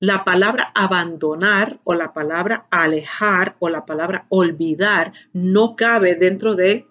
la 0.00 0.24
palabra 0.24 0.70
abandonar 0.76 1.80
o 1.82 1.94
la 1.94 2.12
palabra 2.12 2.66
alejar 2.70 3.56
o 3.58 3.68
la 3.68 3.84
palabra 3.84 4.26
olvidar 4.28 5.12
no 5.32 5.74
cabe 5.74 6.14
dentro 6.14 6.54
de 6.54 6.86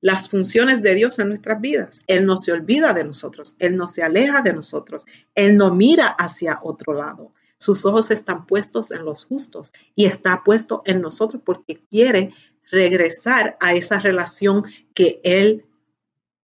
las 0.00 0.28
funciones 0.28 0.82
de 0.82 0.94
Dios 0.96 1.18
en 1.18 1.28
nuestras 1.28 1.60
vidas. 1.60 2.02
Él 2.08 2.26
no 2.26 2.36
se 2.36 2.52
olvida 2.52 2.92
de 2.92 3.04
nosotros, 3.04 3.54
Él 3.58 3.76
no 3.76 3.86
se 3.86 4.02
aleja 4.02 4.42
de 4.42 4.52
nosotros, 4.52 5.06
Él 5.34 5.56
no 5.56 5.74
mira 5.74 6.08
hacia 6.08 6.58
otro 6.62 6.92
lado. 6.92 7.32
Sus 7.56 7.86
ojos 7.86 8.10
están 8.10 8.46
puestos 8.46 8.90
en 8.90 9.04
los 9.04 9.24
justos 9.24 9.72
y 9.94 10.06
está 10.06 10.42
puesto 10.44 10.82
en 10.84 11.00
nosotros 11.00 11.40
porque 11.44 11.80
quiere 11.88 12.34
regresar 12.70 13.56
a 13.60 13.74
esa 13.74 13.98
relación 13.98 14.64
que 14.94 15.20
Él 15.24 15.64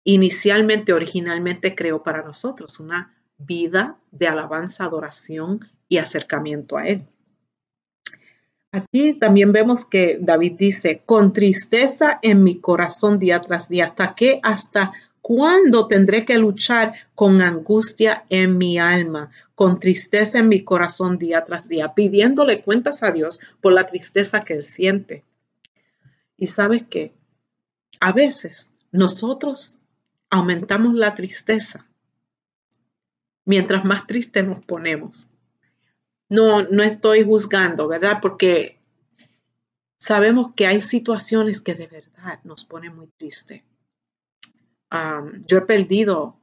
inicialmente, 0.05 0.93
originalmente 0.93 1.75
creó 1.75 2.03
para 2.03 2.23
nosotros, 2.23 2.81
una 2.81 3.15
vida 3.37 3.99
de 4.11 4.27
alabanza, 4.27 4.85
adoración 4.85 5.69
y 5.89 5.99
acercamiento 5.99 6.77
a 6.77 6.87
Él. 6.87 7.07
Aquí 8.71 9.15
también 9.15 9.53
vemos 9.53 9.85
que 9.85 10.19
David 10.21 10.53
dice, 10.59 11.03
con 11.07 11.33
tristeza 11.33 12.19
en 12.23 12.43
mi 12.43 12.61
corazón 12.61 13.19
día 13.19 13.41
tras 13.41 13.69
día, 13.69 13.87
hasta 13.87 14.15
que, 14.15 14.41
hasta 14.43 14.93
cuándo 15.23 15.87
tendré 15.89 16.25
que 16.25 16.39
luchar 16.39 16.93
con 17.15 17.41
angustia 17.41 18.25
en 18.29 18.59
mi 18.59 18.79
alma, 18.79 19.31
con 19.55 19.81
tristeza 19.81 20.39
en 20.39 20.49
mi 20.49 20.65
corazón 20.65 21.19
día 21.19 21.45
tras 21.45 21.69
día, 21.69 21.95
pidiéndole 21.95 22.63
cuentas 22.63 23.03
a 23.03 23.13
Dios 23.13 23.41
por 23.61 23.73
la 23.73 23.87
tristeza 23.87 24.43
que 24.43 24.55
él 24.55 24.63
siente. 24.63 25.25
Y 26.39 26.47
sabes 26.47 26.85
que 26.85 27.13
a 28.01 28.13
veces 28.13 28.73
nosotros 28.91 29.79
aumentamos 30.31 30.95
la 30.95 31.15
tristeza 31.15 31.87
mientras 33.45 33.85
más 33.85 34.07
triste 34.07 34.43
nos 34.43 34.65
ponemos 34.65 35.29
no, 36.29 36.63
no 36.63 36.83
estoy 36.83 37.25
juzgando, 37.25 37.89
¿verdad? 37.89 38.19
Porque 38.21 38.79
sabemos 39.99 40.53
que 40.55 40.67
hay 40.67 40.81
situaciones 40.81 41.61
que 41.61 41.75
de 41.75 41.87
verdad 41.87 42.41
nos 42.45 42.65
ponen 42.65 42.95
muy 42.95 43.09
triste. 43.09 43.65
yo 45.47 45.59
he 45.59 45.63
perdido 45.63 46.39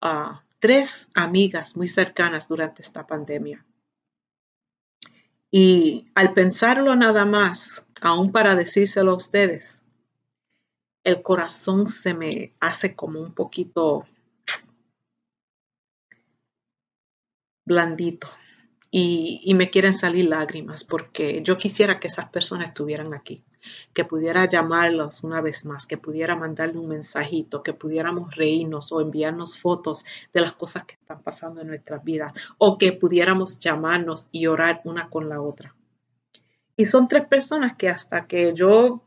a 0.00 0.44
tres 0.58 1.10
amigas 1.14 1.76
muy 1.76 1.88
cercanas 1.88 2.48
durante 2.48 2.82
esta 2.82 3.06
pandemia. 3.06 3.64
Y 5.54 6.10
al 6.14 6.32
pensarlo 6.32 6.96
nada 6.96 7.26
más, 7.26 7.86
aún 8.00 8.32
para 8.32 8.56
decírselo 8.56 9.12
a 9.12 9.16
ustedes, 9.16 9.84
el 11.04 11.20
corazón 11.20 11.86
se 11.86 12.14
me 12.14 12.54
hace 12.58 12.96
como 12.96 13.20
un 13.20 13.34
poquito 13.34 14.06
blandito. 17.66 18.28
Y, 18.90 19.52
me 19.54 19.70
quieren 19.70 19.94
salir 19.94 20.26
lágrimas 20.26 20.84
porque 20.84 21.42
yo 21.42 21.56
quisiera 21.56 22.00
que 22.00 22.08
esas 22.08 22.28
personas 22.30 22.68
estuvieran 22.68 23.14
aquí, 23.14 23.42
que 23.92 24.04
pudiera 24.04 24.46
llamarlos 24.46 25.24
una 25.24 25.40
vez 25.40 25.64
más, 25.64 25.86
que 25.86 25.98
pudiera 25.98 26.36
mandarle 26.36 26.78
un 26.78 26.88
mensajito, 26.88 27.62
que 27.62 27.72
pudiéramos 27.72 28.34
reírnos 28.34 28.92
o 28.92 29.00
enviarnos 29.00 29.58
fotos 29.58 30.04
de 30.32 30.40
las 30.40 30.52
cosas 30.52 30.84
que 30.84 30.94
están 30.94 31.22
pasando 31.22 31.60
en 31.60 31.68
nuestras 31.68 32.02
vidas 32.04 32.32
o 32.58 32.78
que 32.78 32.92
pudiéramos 32.92 33.60
llamarnos 33.60 34.28
y 34.32 34.46
orar 34.46 34.80
una 34.84 35.08
con 35.08 35.28
la 35.28 35.40
otra. 35.40 35.74
Y 36.76 36.86
son 36.86 37.08
tres 37.08 37.26
personas 37.26 37.76
que 37.76 37.88
hasta 37.88 38.26
que 38.26 38.54
yo 38.54 39.02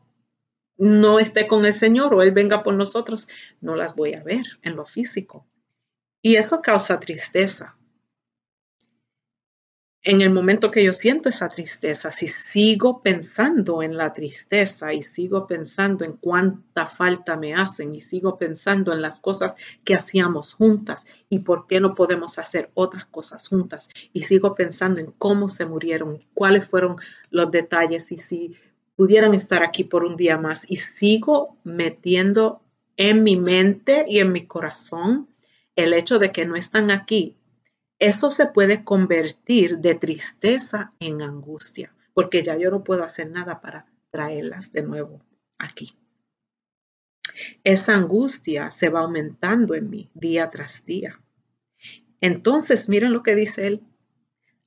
no 0.78 1.18
esté 1.18 1.46
con 1.46 1.64
el 1.64 1.72
Señor 1.72 2.14
o 2.14 2.22
Él 2.22 2.32
venga 2.32 2.62
por 2.62 2.74
nosotros, 2.74 3.28
no 3.60 3.76
las 3.76 3.96
voy 3.96 4.14
a 4.14 4.22
ver 4.22 4.44
en 4.62 4.76
lo 4.76 4.84
físico. 4.84 5.46
Y 6.22 6.36
eso 6.36 6.60
causa 6.60 7.00
tristeza 7.00 7.75
en 10.06 10.20
el 10.20 10.30
momento 10.30 10.70
que 10.70 10.84
yo 10.84 10.92
siento 10.92 11.28
esa 11.28 11.48
tristeza, 11.48 12.12
si 12.12 12.28
sigo 12.28 13.02
pensando 13.02 13.82
en 13.82 13.96
la 13.96 14.14
tristeza 14.14 14.94
y 14.94 15.02
sigo 15.02 15.48
pensando 15.48 16.04
en 16.04 16.12
cuánta 16.12 16.86
falta 16.86 17.36
me 17.36 17.54
hacen 17.54 17.92
y 17.92 17.98
sigo 17.98 18.38
pensando 18.38 18.92
en 18.92 19.02
las 19.02 19.20
cosas 19.20 19.56
que 19.82 19.96
hacíamos 19.96 20.54
juntas 20.54 21.08
y 21.28 21.40
por 21.40 21.66
qué 21.66 21.80
no 21.80 21.96
podemos 21.96 22.38
hacer 22.38 22.70
otras 22.74 23.06
cosas 23.06 23.48
juntas 23.48 23.88
y 24.12 24.22
sigo 24.22 24.54
pensando 24.54 25.00
en 25.00 25.10
cómo 25.10 25.48
se 25.48 25.66
murieron, 25.66 26.22
cuáles 26.34 26.68
fueron 26.68 26.98
los 27.30 27.50
detalles 27.50 28.12
y 28.12 28.18
si 28.18 28.54
pudieran 28.94 29.34
estar 29.34 29.64
aquí 29.64 29.82
por 29.82 30.04
un 30.04 30.16
día 30.16 30.38
más 30.38 30.70
y 30.70 30.76
sigo 30.76 31.56
metiendo 31.64 32.62
en 32.96 33.24
mi 33.24 33.36
mente 33.36 34.04
y 34.06 34.20
en 34.20 34.30
mi 34.30 34.46
corazón 34.46 35.28
el 35.74 35.92
hecho 35.94 36.20
de 36.20 36.30
que 36.30 36.46
no 36.46 36.54
están 36.54 36.92
aquí 36.92 37.36
eso 37.98 38.30
se 38.30 38.46
puede 38.46 38.84
convertir 38.84 39.78
de 39.78 39.94
tristeza 39.94 40.92
en 41.00 41.22
angustia, 41.22 41.94
porque 42.14 42.42
ya 42.42 42.56
yo 42.56 42.70
no 42.70 42.84
puedo 42.84 43.04
hacer 43.04 43.30
nada 43.30 43.60
para 43.60 43.86
traerlas 44.10 44.72
de 44.72 44.82
nuevo 44.82 45.22
aquí. 45.58 45.96
Esa 47.64 47.94
angustia 47.94 48.70
se 48.70 48.88
va 48.88 49.00
aumentando 49.00 49.74
en 49.74 49.90
mí 49.90 50.10
día 50.14 50.50
tras 50.50 50.84
día. 50.84 51.20
Entonces, 52.20 52.88
miren 52.88 53.12
lo 53.12 53.22
que 53.22 53.34
dice 53.34 53.66
él. 53.66 53.82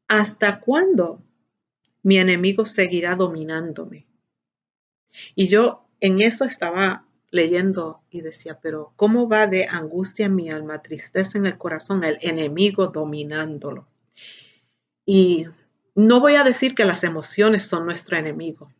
¿Hasta 0.08 0.60
cuándo 0.60 1.24
mi 2.04 2.18
enemigo 2.18 2.66
seguirá 2.66 3.16
dominándome? 3.16 4.08
Y 5.36 5.48
yo 5.48 5.88
en 6.00 6.22
eso 6.22 6.46
estaba 6.46 7.06
leyendo 7.32 8.02
y 8.10 8.22
decía, 8.22 8.60
pero 8.62 8.94
¿cómo 8.96 9.28
va 9.30 9.48
de 9.48 9.66
angustia 9.66 10.30
mi 10.30 10.50
alma, 10.50 10.82
tristeza 10.82 11.38
en 11.38 11.46
el 11.46 11.58
corazón, 11.58 12.04
el 12.04 12.18
enemigo 12.22 12.88
dominándolo? 12.88 13.88
Y 15.06 15.46
no 15.96 16.20
voy 16.20 16.36
a 16.36 16.44
decir 16.44 16.76
que 16.76 16.86
las 16.86 17.04
emociones 17.04 17.64
son 17.64 17.86
nuestro 17.86 18.18
enemigo, 18.18 18.72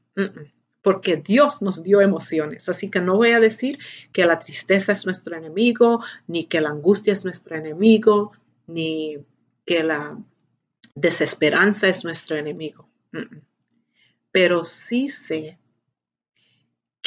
porque 0.82 1.18
Dios 1.18 1.62
nos 1.62 1.84
dio 1.84 2.02
emociones, 2.02 2.70
así 2.70 2.90
que 2.90 3.02
no 3.02 3.18
voy 3.18 3.32
a 3.32 3.40
decir 3.40 3.80
que 4.14 4.26
la 4.26 4.40
tristeza 4.40 4.94
es 4.94 5.06
nuestro 5.06 5.36
enemigo, 5.36 6.04
ni 6.28 6.46
que 6.46 6.62
la 6.62 6.70
angustia 6.70 7.14
es 7.14 7.26
nuestro 7.26 7.58
enemigo, 7.58 8.32
ni 8.68 9.18
que 9.66 9.84
la 9.84 10.18
desesperanza 10.96 11.88
es 11.88 12.04
nuestro 12.04 12.38
enemigo. 12.38 12.88
Pero 14.32 14.64
sí 14.64 15.10
sé 15.10 15.58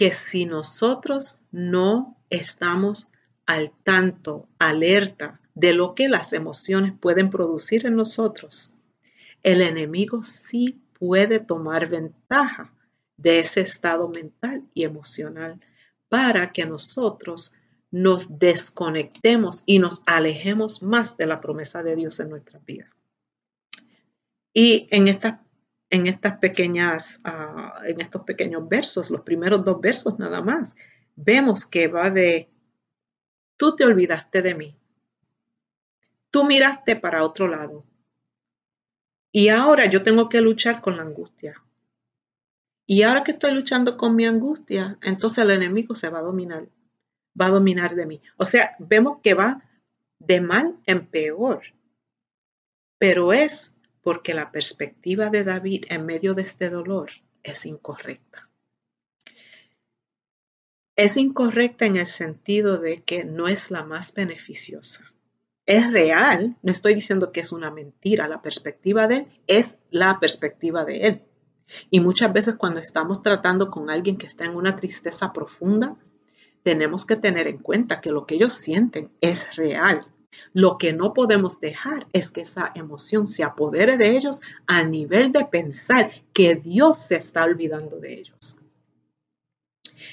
que 0.03 0.13
si 0.13 0.47
nosotros 0.47 1.43
no 1.53 2.17
estamos 2.29 3.13
al 3.47 3.71
tanto, 3.85 4.49
alerta 4.59 5.41
de 5.55 5.75
lo 5.75 5.95
que 5.95 6.09
las 6.09 6.33
emociones 6.33 6.93
pueden 6.99 7.31
producir 7.31 7.87
en 7.87 7.95
nosotros, 7.95 8.75
el 9.45 9.63
enemigo 9.63 10.25
sí 10.25 10.83
puede 10.99 11.39
tomar 11.39 11.89
ventaja 11.89 12.75
de 13.17 13.39
ese 13.39 13.61
estado 13.61 14.09
mental 14.09 14.65
y 14.75 14.83
emocional 14.83 15.61
para 16.09 16.53
que 16.53 16.67
nosotros 16.67 17.55
nos 17.93 18.41
desconectemos 18.41 19.63
y 19.67 19.79
nos 19.79 20.03
alejemos 20.07 20.83
más 20.83 21.17
de 21.17 21.27
la 21.27 21.41
promesa 21.41 21.85
de 21.85 21.95
Dios 21.95 22.19
en 22.19 22.29
nuestra 22.29 22.59
vida. 22.67 22.91
Y 24.53 24.89
en 24.91 25.07
esta 25.07 25.45
en 25.93 26.07
estas 26.07 26.39
pequeñas, 26.39 27.21
ah, 27.23 27.83
en 27.85 28.01
estos 28.01 28.23
pequeños 28.23 28.67
versos, 28.67 29.11
los 29.11 29.21
primeros 29.21 29.63
dos 29.63 29.79
versos 29.79 30.19
nada 30.19 30.41
más, 30.41 30.75
vemos 31.17 31.67
que 31.67 31.87
va 31.87 32.11
de, 32.11 32.49
tú 33.59 33.77
te 33.77 33.85
olvidaste 33.85 34.41
de 34.41 34.55
mí, 34.55 34.75
tú 36.31 36.45
miraste 36.45 36.97
para 36.97 37.23
otro 37.23 37.47
lado 37.47 37.85
y 39.31 39.51
ahora 39.51 39.85
yo 39.85 40.03
tengo 40.03 40.31
que 40.31 40.41
luchar 40.41 40.81
con 40.81 40.97
la 40.97 41.03
angustia. 41.03 41.63
Y 42.87 43.03
ahora 43.03 43.23
que 43.23 43.33
estoy 43.33 43.53
luchando 43.53 43.99
con 43.99 44.17
mi 44.17 44.25
angustia, 44.25 44.99
entonces 45.03 45.45
el 45.45 45.51
enemigo 45.51 45.95
se 45.95 46.09
va 46.09 46.21
a 46.21 46.23
dominar, 46.23 46.69
va 47.39 47.47
a 47.47 47.51
dominar 47.51 47.95
de 47.95 48.07
mí. 48.07 48.23
O 48.39 48.47
sea, 48.47 48.77
vemos 48.79 49.19
que 49.23 49.35
va 49.35 49.63
de 50.19 50.41
mal 50.41 50.79
en 50.87 51.07
peor, 51.07 51.63
pero 52.99 53.35
es 53.35 53.72
porque 54.03 54.35
la 54.35 54.51
perspectiva 54.51 55.31
de 55.31 55.45
David 55.45 55.85
en 55.89 56.05
medio 56.05 56.35
de 56.35 56.43
este 56.43 56.71
dolor 56.71 57.11
es 57.43 57.67
incorrecta. 57.67 58.49
es 60.95 61.17
incorrecta 61.17 61.87
en 61.87 61.97
el 61.97 62.07
sentido 62.07 62.79
de 62.79 63.03
que 63.03 63.25
no 63.25 63.49
es 63.49 63.71
la 63.71 63.83
más 63.83 64.15
beneficiosa. 64.15 65.13
Es 65.65 65.91
real, 65.91 66.57
no 66.63 66.71
estoy 66.71 66.95
diciendo 66.95 67.33
que 67.33 67.41
es 67.41 67.51
una 67.51 67.71
mentira, 67.71 68.29
la 68.29 68.43
perspectiva 68.43 69.09
de 69.09 69.17
él 69.17 69.27
es 69.47 69.79
la 69.91 70.21
perspectiva 70.21 70.85
de 70.85 71.07
él. 71.07 71.23
Y 71.91 72.01
muchas 72.01 72.33
veces 72.33 72.57
cuando 72.57 72.81
estamos 72.81 73.23
tratando 73.23 73.71
con 73.71 73.89
alguien 73.89 74.19
que 74.19 74.27
está 74.27 74.45
en 74.45 74.55
una 74.55 74.77
tristeza 74.77 75.33
profunda, 75.33 75.97
tenemos 76.63 77.07
que 77.07 77.17
tener 77.17 77.47
en 77.47 77.59
cuenta 77.59 78.01
que 78.01 78.11
lo 78.11 78.27
que 78.27 78.35
ellos 78.35 78.53
sienten 78.53 79.11
es 79.21 79.57
real. 79.57 80.07
Lo 80.53 80.79
que 80.79 80.93
no 80.93 81.15
podemos 81.15 81.61
dejar 81.61 82.07
es 82.13 82.31
que 82.31 82.43
esa 82.43 82.73
emoción 82.75 83.27
se 83.27 83.45
apodere 83.45 83.97
de 83.97 84.17
ellos 84.17 84.41
al 84.67 84.91
nivel 84.91 85.33
de 85.33 85.45
pensar 85.45 86.11
que 86.33 86.55
Dios 86.55 86.99
se 86.99 87.17
está 87.17 87.45
olvidando 87.45 87.99
de 87.99 88.15
ellos. 88.15 88.59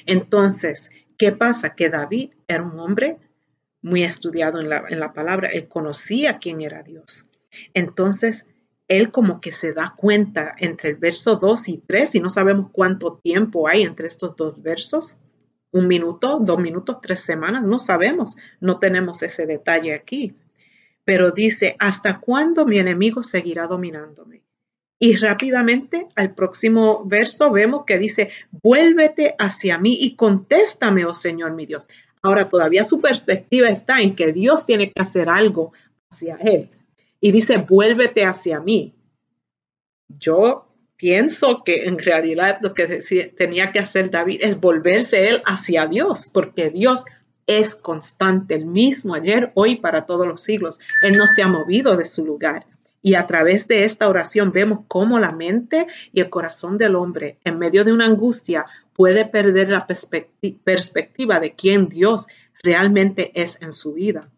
Entonces, 0.06 0.92
¿qué 1.18 1.32
pasa? 1.32 1.76
Que 1.76 1.90
David 1.90 2.32
era 2.48 2.64
un 2.64 2.80
hombre 2.80 3.18
muy 3.82 4.04
estudiado 4.04 4.60
en 4.60 4.70
la, 4.70 5.14
palabra, 5.14 5.50
él 5.50 5.68
conocía 5.68 6.40
quién 6.40 6.62
era 6.62 6.84
Dios. 6.84 7.30
Entonces, 7.74 8.50
él 8.88 9.12
como 9.12 9.40
que 9.40 9.52
se 9.52 9.74
da 9.74 9.94
cuenta 9.96 10.56
entre 10.58 10.90
el 10.90 10.96
verso 10.96 11.38
2 11.38 11.70
y 11.70 11.78
3, 11.78 12.16
y 12.16 12.20
no 12.20 12.30
sabemos 12.30 12.72
cuánto 12.72 13.20
tiempo 13.24 13.68
hay 13.68 13.84
entre 13.84 14.08
estos 14.08 14.36
dos 14.36 14.62
versos, 14.62 15.20
un 15.72 15.88
minuto, 15.88 16.40
dos 16.40 16.60
minutos, 16.60 17.00
tres 17.02 17.20
semanas, 17.20 17.64
no 17.64 17.80
sabemos, 17.80 18.38
no 18.60 18.80
tenemos 18.80 19.22
ese 19.22 19.46
detalle 19.46 19.94
aquí. 19.94 20.36
Pero 21.06 21.32
dice, 21.32 21.76
¿hasta 21.80 22.20
cuándo 22.20 22.66
mi 22.66 22.80
enemigo 22.80 23.24
seguirá 23.24 23.68
dominándome? 23.68 24.44
Y 25.00 25.16
rápidamente 25.16 26.08
al 26.16 26.36
próximo 26.36 27.04
verso 27.06 27.52
vemos 27.52 27.86
que 27.86 27.98
dice, 27.98 28.30
vuélvete 28.52 29.36
hacia 29.40 29.78
mí 29.78 29.98
y 30.02 30.16
contéstame, 30.16 31.06
oh 31.06 31.14
Señor 31.14 31.54
mi 31.54 31.66
Dios. 31.66 31.88
Ahora 32.22 32.50
todavía 32.50 32.84
su 32.84 33.00
perspectiva 33.00 33.70
está 33.70 34.02
en 34.02 34.16
que 34.16 34.34
Dios 34.34 34.66
tiene 34.66 34.92
que 34.92 35.02
hacer 35.02 35.30
algo 35.30 35.72
hacia 36.12 36.36
él. 36.36 36.70
Y 37.22 37.32
dice, 37.32 37.58
vuélvete 37.58 38.26
hacia 38.26 38.60
mí. 38.60 38.94
Yo 40.10 40.69
pienso 41.00 41.64
que 41.64 41.86
en 41.86 41.98
realidad 41.98 42.60
lo 42.62 42.74
que 42.74 43.02
tenía 43.38 43.72
que 43.72 43.80
hacer 43.80 44.12
David 44.12 44.42
es 44.44 44.60
volverse 44.60 45.30
él 45.30 45.42
hacia 45.46 45.88
Dios, 45.88 46.30
porque 46.32 46.70
Dios 46.70 47.06
es 47.48 47.74
constante, 47.74 48.54
el 48.54 48.66
mismo 48.66 49.16
ayer, 49.16 49.52
hoy, 49.56 49.78
para 49.78 50.06
todos 50.06 50.28
los 50.28 50.42
siglos. 50.42 50.80
Él 51.02 51.18
no 51.18 51.26
se 51.26 51.42
ha 51.42 51.48
movido 51.48 51.96
de 51.96 52.06
su 52.06 52.26
lugar. 52.26 52.68
Y 53.02 53.16
a 53.16 53.26
través 53.28 53.68
de 53.70 53.86
esta 53.86 54.10
oración 54.10 54.52
vemos 54.52 54.82
cómo 54.90 55.20
la 55.20 55.32
mente 55.32 55.88
y 56.12 56.20
el 56.20 56.30
corazón 56.30 56.78
del 56.78 56.96
hombre, 56.96 57.40
en 57.46 57.58
medio 57.58 57.86
de 57.86 57.94
una 57.94 58.06
angustia, 58.06 58.66
puede 58.94 59.26
perder 59.26 59.70
la 59.70 59.88
perspectiva 59.88 61.40
de 61.40 61.56
quién 61.56 61.88
Dios 61.88 62.28
realmente 62.62 63.32
es 63.34 63.62
en 63.62 63.72
su 63.72 63.94
vida. 63.94 64.30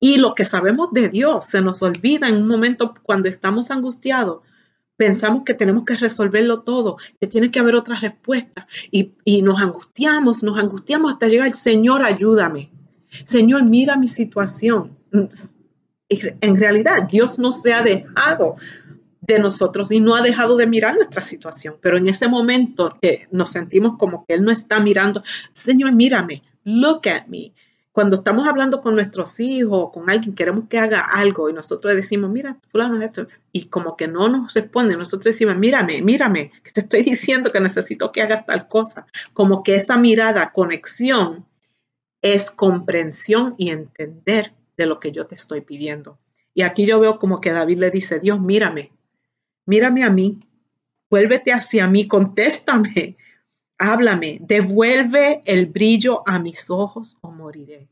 Y 0.00 0.16
lo 0.16 0.34
que 0.34 0.44
sabemos 0.44 0.90
de 0.90 1.08
Dios 1.08 1.46
se 1.46 1.60
nos 1.60 1.80
olvida 1.82 2.28
en 2.28 2.34
un 2.34 2.48
momento 2.48 2.94
cuando 3.04 3.28
estamos 3.28 3.70
angustiados. 3.70 4.42
Pensamos 5.02 5.42
que 5.42 5.54
tenemos 5.54 5.84
que 5.84 5.96
resolverlo 5.96 6.60
todo, 6.60 6.96
que 7.20 7.26
tiene 7.26 7.50
que 7.50 7.58
haber 7.58 7.74
otra 7.74 7.96
respuesta. 7.96 8.68
Y, 8.92 9.14
y 9.24 9.42
nos 9.42 9.60
angustiamos, 9.60 10.44
nos 10.44 10.56
angustiamos 10.56 11.12
hasta 11.12 11.26
llegar, 11.26 11.50
Señor, 11.56 12.04
ayúdame. 12.04 12.70
Señor, 13.24 13.64
mira 13.64 13.96
mi 13.96 14.06
situación. 14.06 14.96
En 16.08 16.56
realidad, 16.56 17.08
Dios 17.10 17.40
no 17.40 17.52
se 17.52 17.72
ha 17.72 17.82
dejado 17.82 18.54
de 19.22 19.40
nosotros 19.40 19.90
y 19.90 19.98
no 19.98 20.14
ha 20.14 20.22
dejado 20.22 20.56
de 20.56 20.68
mirar 20.68 20.94
nuestra 20.94 21.24
situación. 21.24 21.74
Pero 21.80 21.98
en 21.98 22.06
ese 22.06 22.28
momento 22.28 22.96
que 23.02 23.26
nos 23.32 23.48
sentimos 23.48 23.98
como 23.98 24.24
que 24.24 24.34
Él 24.34 24.44
no 24.44 24.52
está 24.52 24.78
mirando, 24.78 25.24
Señor, 25.50 25.96
mírame, 25.96 26.44
look 26.62 27.08
at 27.08 27.26
me. 27.26 27.52
Cuando 27.92 28.16
estamos 28.16 28.48
hablando 28.48 28.80
con 28.80 28.94
nuestros 28.94 29.38
hijos, 29.38 29.90
con 29.92 30.08
alguien, 30.08 30.34
queremos 30.34 30.66
que 30.68 30.78
haga 30.78 31.00
algo 31.00 31.50
y 31.50 31.52
nosotros 31.52 31.94
decimos, 31.94 32.30
mira, 32.30 32.56
fulano 32.70 33.00
esto, 33.02 33.26
y 33.52 33.66
como 33.66 33.98
que 33.98 34.08
no 34.08 34.28
nos 34.30 34.54
responde, 34.54 34.96
nosotros 34.96 35.34
decimos, 35.34 35.58
mírame, 35.58 36.00
mírame, 36.00 36.52
que 36.64 36.72
te 36.72 36.80
estoy 36.80 37.02
diciendo 37.02 37.52
que 37.52 37.60
necesito 37.60 38.10
que 38.10 38.22
hagas 38.22 38.46
tal 38.46 38.66
cosa. 38.66 39.06
Como 39.34 39.62
que 39.62 39.76
esa 39.76 39.98
mirada, 39.98 40.52
conexión, 40.52 41.44
es 42.22 42.50
comprensión 42.50 43.54
y 43.58 43.70
entender 43.70 44.54
de 44.76 44.86
lo 44.86 44.98
que 44.98 45.12
yo 45.12 45.26
te 45.26 45.34
estoy 45.34 45.60
pidiendo. 45.60 46.18
Y 46.54 46.62
aquí 46.62 46.86
yo 46.86 46.98
veo 46.98 47.18
como 47.18 47.40
que 47.40 47.52
David 47.52 47.78
le 47.78 47.90
dice, 47.90 48.20
Dios, 48.20 48.40
mírame, 48.40 48.92
mírame 49.66 50.04
a 50.04 50.10
mí, 50.10 50.40
vuélvete 51.10 51.52
hacia 51.52 51.86
mí, 51.88 52.08
contéstame, 52.08 53.16
háblame, 53.82 54.38
devuelve 54.40 55.40
el 55.44 55.66
brillo 55.66 56.22
a 56.24 56.38
mis 56.38 56.70
ojos 56.70 57.18
o 57.20 57.32
moriré. 57.32 57.88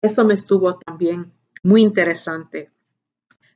Eso 0.00 0.24
me 0.24 0.32
estuvo 0.32 0.78
también 0.78 1.32
muy 1.62 1.82
interesante. 1.82 2.70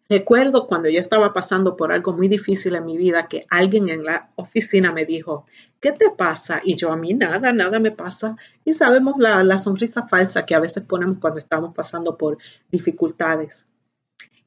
Recuerdo 0.06 0.66
cuando 0.66 0.90
yo 0.90 1.00
estaba 1.00 1.32
pasando 1.32 1.76
por 1.76 1.90
algo 1.90 2.12
muy 2.12 2.28
difícil 2.28 2.74
en 2.74 2.84
mi 2.84 2.98
vida 2.98 3.26
que 3.26 3.46
alguien 3.48 3.88
en 3.88 4.04
la 4.04 4.30
oficina 4.36 4.92
me 4.92 5.06
dijo, 5.06 5.46
¿qué 5.80 5.92
te 5.92 6.10
pasa? 6.10 6.60
Y 6.62 6.76
yo 6.76 6.92
a 6.92 6.96
mí 6.96 7.14
nada, 7.14 7.54
nada 7.54 7.78
me 7.78 7.90
pasa. 7.90 8.36
Y 8.66 8.74
sabemos 8.74 9.14
la, 9.18 9.42
la 9.42 9.58
sonrisa 9.58 10.06
falsa 10.06 10.44
que 10.44 10.54
a 10.54 10.60
veces 10.60 10.84
ponemos 10.84 11.18
cuando 11.18 11.38
estamos 11.38 11.74
pasando 11.74 12.18
por 12.18 12.36
dificultades. 12.70 13.66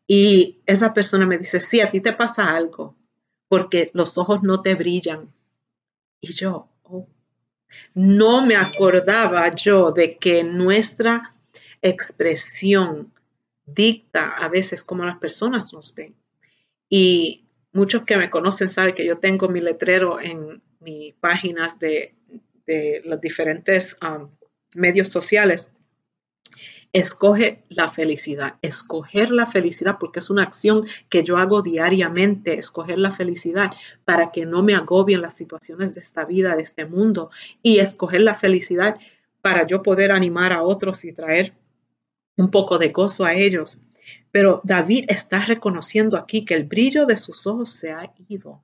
Y 0.05 0.59
esa 0.67 0.93
persona 0.93 1.25
me 1.25 1.39
dice, 1.39 1.59
sí, 1.59 1.81
a 1.81 1.89
ti 1.89 2.01
te 2.01 2.13
pasa 2.13 2.55
algo 2.55 2.95
porque 3.47 3.89
los 3.93 4.19
ojos 4.19 4.43
no 4.43 4.61
te 4.61 4.75
brillan. 4.75 5.33
Y 6.19 6.33
yo, 6.33 6.70
no 7.93 8.45
me 8.45 8.55
acordaba 8.55 9.53
yo 9.55 9.91
de 9.91 10.17
que 10.17 10.43
nuestra 10.43 11.36
expresión 11.82 13.11
dicta 13.65 14.30
a 14.30 14.49
veces 14.49 14.84
cómo 14.84 15.05
las 15.05 15.17
personas 15.17 15.74
nos 15.74 15.93
ven. 15.95 16.15
Y 16.89 17.45
muchos 17.72 18.03
que 18.03 18.17
me 18.17 18.30
conocen 18.30 18.69
saben 18.69 18.95
que 18.95 19.05
yo 19.05 19.17
tengo 19.19 19.47
mi 19.47 19.61
letrero 19.61 20.19
en 20.19 20.61
mis 20.80 21.13
páginas 21.15 21.80
de, 21.80 22.15
los 23.03 23.19
diferentes 23.19 23.97
um, 24.01 24.30
medios 24.74 25.09
sociales 25.09 25.69
Escoge 26.93 27.63
la 27.69 27.89
felicidad, 27.89 28.55
escoger 28.61 29.31
la 29.31 29.47
felicidad 29.47 29.97
porque 29.99 30.19
es 30.19 30.29
una 30.29 30.43
acción 30.43 30.85
que 31.09 31.23
yo 31.23 31.37
hago 31.37 31.61
diariamente, 31.61 32.57
escoger 32.57 32.97
la 32.97 33.11
felicidad 33.11 33.71
para 34.03 34.31
que 34.31 34.45
no 34.45 34.61
me 34.61 34.75
agobien 34.75 35.21
las 35.21 35.35
situaciones 35.35 35.95
de 35.95 36.01
esta 36.01 36.25
vida, 36.25 36.55
de 36.55 36.63
este 36.63 36.85
mundo 36.85 37.31
y 37.63 37.79
escoger 37.79 38.21
la 38.21 38.35
felicidad 38.35 38.99
para 39.41 39.65
yo 39.65 39.81
poder 39.81 40.11
animar 40.11 40.51
a 40.51 40.63
otros 40.63 41.05
y 41.05 41.13
traer 41.13 41.53
un 42.35 42.51
poco 42.51 42.77
de 42.77 42.89
gozo 42.89 43.23
a 43.23 43.33
ellos. 43.33 43.83
Pero 44.31 44.61
David 44.63 45.05
está 45.07 45.45
reconociendo 45.45 46.17
aquí 46.17 46.43
que 46.43 46.55
el 46.55 46.65
brillo 46.65 47.05
de 47.05 47.17
sus 47.17 47.47
ojos 47.47 47.71
se 47.71 47.91
ha 47.91 48.13
ido 48.27 48.61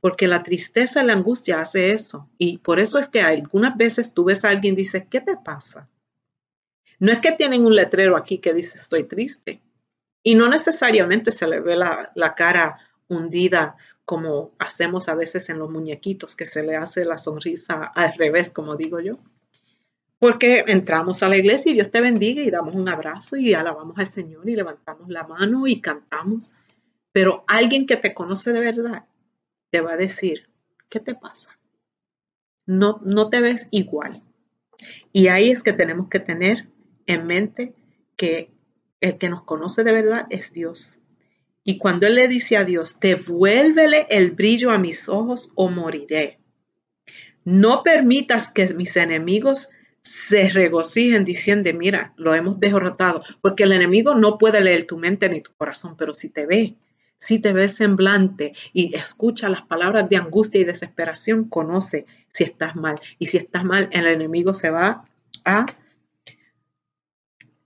porque 0.00 0.28
la 0.28 0.42
tristeza 0.42 1.02
y 1.02 1.06
la 1.06 1.14
angustia 1.14 1.60
hace 1.60 1.92
eso. 1.92 2.28
Y 2.38 2.58
por 2.58 2.80
eso 2.80 2.98
es 2.98 3.08
que 3.08 3.22
algunas 3.22 3.76
veces 3.76 4.14
tú 4.14 4.24
ves 4.24 4.44
a 4.44 4.50
alguien 4.50 4.74
y 4.74 4.78
dices, 4.78 5.04
¿qué 5.10 5.20
te 5.20 5.36
pasa? 5.36 5.88
No 6.98 7.12
es 7.12 7.20
que 7.20 7.32
tienen 7.32 7.64
un 7.64 7.76
letrero 7.76 8.16
aquí 8.16 8.38
que 8.38 8.54
dice 8.54 8.78
estoy 8.78 9.04
triste 9.04 9.60
y 10.22 10.34
no 10.34 10.48
necesariamente 10.48 11.30
se 11.30 11.46
le 11.46 11.60
ve 11.60 11.76
la, 11.76 12.34
cara 12.36 12.78
hundida 13.08 13.76
como 14.04 14.52
hacemos 14.58 15.08
a 15.08 15.14
veces 15.14 15.48
en 15.50 15.58
los 15.58 15.70
muñequitos, 15.70 16.34
que 16.34 16.46
se 16.46 16.62
le 16.62 16.76
hace 16.76 17.04
la 17.04 17.18
sonrisa 17.18 17.84
al 17.94 18.14
revés, 18.16 18.50
como 18.50 18.74
digo 18.74 19.00
yo. 19.00 19.18
Porque 20.18 20.64
entramos 20.66 21.22
a 21.22 21.28
la 21.28 21.36
iglesia 21.36 21.70
y 21.70 21.74
Dios 21.74 21.90
te 21.90 22.00
bendiga 22.00 22.42
y 22.42 22.50
damos 22.50 22.74
un 22.74 22.88
abrazo 22.88 23.36
y 23.36 23.54
alabamos 23.54 23.98
al 23.98 24.06
Señor 24.06 24.48
y 24.48 24.56
levantamos 24.56 25.08
la 25.08 25.24
mano 25.24 25.66
y 25.66 25.80
cantamos. 25.80 26.52
Pero 27.12 27.44
alguien 27.46 27.86
que 27.86 27.96
te 27.96 28.14
conoce 28.14 28.52
de 28.52 28.60
verdad 28.60 29.04
te 29.70 29.80
va 29.80 29.92
a 29.92 29.96
decir, 29.96 30.48
¿qué 30.88 31.00
te 31.00 31.14
pasa? 31.14 31.58
No, 32.66 33.00
no 33.04 33.28
te 33.28 33.40
ves 33.40 33.68
igual. 33.70 34.22
Y 35.12 35.28
ahí 35.28 35.50
es 35.50 35.62
que 35.62 35.72
tenemos 35.72 36.08
que 36.08 36.20
tener 36.20 36.66
en 37.08 37.26
mente 37.26 37.72
que 38.16 38.50
el 39.00 39.18
que 39.18 39.28
nos 39.28 39.42
conoce 39.42 39.82
de 39.82 39.92
verdad 39.92 40.26
es 40.30 40.52
Dios. 40.52 41.00
Y 41.64 41.78
cuando 41.78 42.06
Él 42.06 42.14
le 42.14 42.28
dice 42.28 42.56
a 42.56 42.64
Dios, 42.64 43.00
devuélvele 43.00 44.06
el 44.10 44.30
brillo 44.30 44.70
a 44.70 44.78
mis 44.78 45.08
ojos 45.08 45.52
o 45.56 45.70
moriré. 45.70 46.38
No 47.44 47.82
permitas 47.82 48.50
que 48.50 48.72
mis 48.74 48.96
enemigos 48.96 49.70
se 50.02 50.48
regocijen 50.48 51.24
diciendo, 51.24 51.70
mira, 51.74 52.12
lo 52.16 52.34
hemos 52.34 52.60
derrotado, 52.60 53.22
porque 53.40 53.64
el 53.64 53.72
enemigo 53.72 54.14
no 54.14 54.38
puede 54.38 54.60
leer 54.60 54.86
tu 54.86 54.96
mente 54.96 55.28
ni 55.28 55.40
tu 55.40 55.52
corazón, 55.56 55.96
pero 55.96 56.12
si 56.12 56.30
te 56.30 56.46
ve, 56.46 56.76
si 57.18 57.40
te 57.40 57.52
ve 57.52 57.68
semblante 57.68 58.52
y 58.72 58.94
escucha 58.94 59.48
las 59.48 59.62
palabras 59.62 60.08
de 60.08 60.16
angustia 60.16 60.60
y 60.60 60.64
desesperación, 60.64 61.48
conoce 61.48 62.06
si 62.32 62.44
estás 62.44 62.76
mal. 62.76 63.00
Y 63.18 63.26
si 63.26 63.38
estás 63.38 63.64
mal, 63.64 63.88
el 63.92 64.06
enemigo 64.06 64.54
se 64.54 64.70
va 64.70 65.04
a 65.44 65.66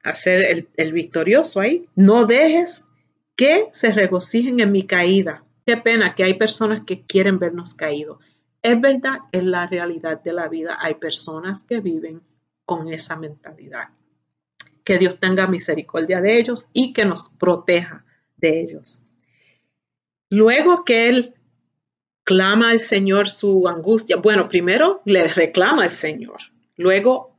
hacer 0.03 0.43
el, 0.43 0.69
el 0.77 0.93
victorioso 0.93 1.61
ahí. 1.61 1.87
No 1.95 2.27
dejes 2.27 2.87
que 3.37 3.69
se 3.73 3.93
regocijen 3.93 4.61
en 4.61 4.73
mi 4.73 4.85
caída. 4.85 5.45
Qué 5.67 5.77
pena 5.77 6.15
que 6.15 6.25
hay 6.25 6.35
personas 6.35 6.83
que 6.85 7.03
quieren 7.03 7.39
vernos 7.39 7.75
caídos. 7.75 8.19
Es 8.63 8.81
verdad, 8.81 9.19
es 9.33 9.45
la 9.45 9.67
realidad 9.67 10.23
de 10.23 10.33
la 10.33 10.49
vida. 10.49 10.79
Hay 10.81 10.95
personas 10.95 11.63
que 11.63 11.81
viven 11.81 12.23
con 12.65 12.93
esa 12.93 13.17
mentalidad. 13.17 13.89
Que 14.85 14.99
Dios 14.99 15.19
tenga 15.19 15.47
misericordia 15.47 16.21
de 16.21 16.39
ellos 16.39 16.69
y 16.73 16.93
que 16.93 17.05
nos 17.05 17.29
proteja 17.39 18.05
de 18.37 18.61
ellos. 18.61 19.05
Luego 20.29 20.85
que 20.85 21.09
él 21.09 21.35
clama 22.25 22.71
al 22.71 22.81
Señor 22.81 23.29
su 23.29 23.69
angustia, 23.69 24.17
bueno, 24.17 24.49
primero 24.49 25.03
le 25.05 25.29
reclama 25.29 25.85
al 25.85 25.91
Señor, 25.91 26.39
luego 26.77 27.37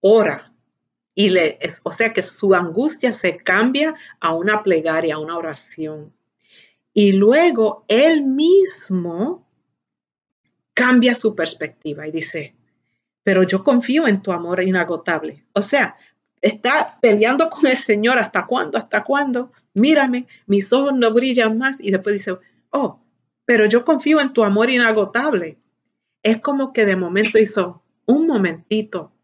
ora 0.00 0.52
y 1.18 1.30
le, 1.30 1.58
o 1.82 1.92
sea 1.92 2.12
que 2.12 2.22
su 2.22 2.54
angustia 2.54 3.14
se 3.14 3.38
cambia 3.38 3.94
a 4.20 4.34
una 4.34 4.62
plegaria, 4.62 5.14
a 5.14 5.18
una 5.18 5.38
oración. 5.38 6.12
Y 6.92 7.12
luego 7.12 7.86
él 7.88 8.22
mismo 8.22 9.48
cambia 10.74 11.14
su 11.14 11.34
perspectiva 11.34 12.06
y 12.06 12.12
dice, 12.12 12.54
pero 13.22 13.44
yo 13.44 13.64
confío 13.64 14.06
en 14.06 14.22
tu 14.22 14.30
amor 14.30 14.62
inagotable. 14.62 15.46
O 15.54 15.62
sea, 15.62 15.96
está 16.42 16.98
peleando 17.00 17.48
con 17.48 17.66
el 17.66 17.78
Señor, 17.78 18.18
¿hasta 18.18 18.46
cuándo? 18.46 18.76
¿Hasta 18.76 19.02
cuándo? 19.02 19.52
Mírame, 19.72 20.26
mis 20.46 20.70
ojos 20.74 20.92
no 20.94 21.14
brillan 21.14 21.56
más. 21.56 21.80
Y 21.80 21.92
después 21.92 22.16
dice, 22.16 22.36
oh, 22.70 23.00
pero 23.46 23.64
yo 23.64 23.86
confío 23.86 24.20
en 24.20 24.34
tu 24.34 24.44
amor 24.44 24.68
inagotable. 24.68 25.58
Es 26.22 26.42
como 26.42 26.74
que 26.74 26.84
de 26.84 26.96
momento 26.96 27.38
hizo, 27.38 27.82
un 28.04 28.26
momentito, 28.26 29.15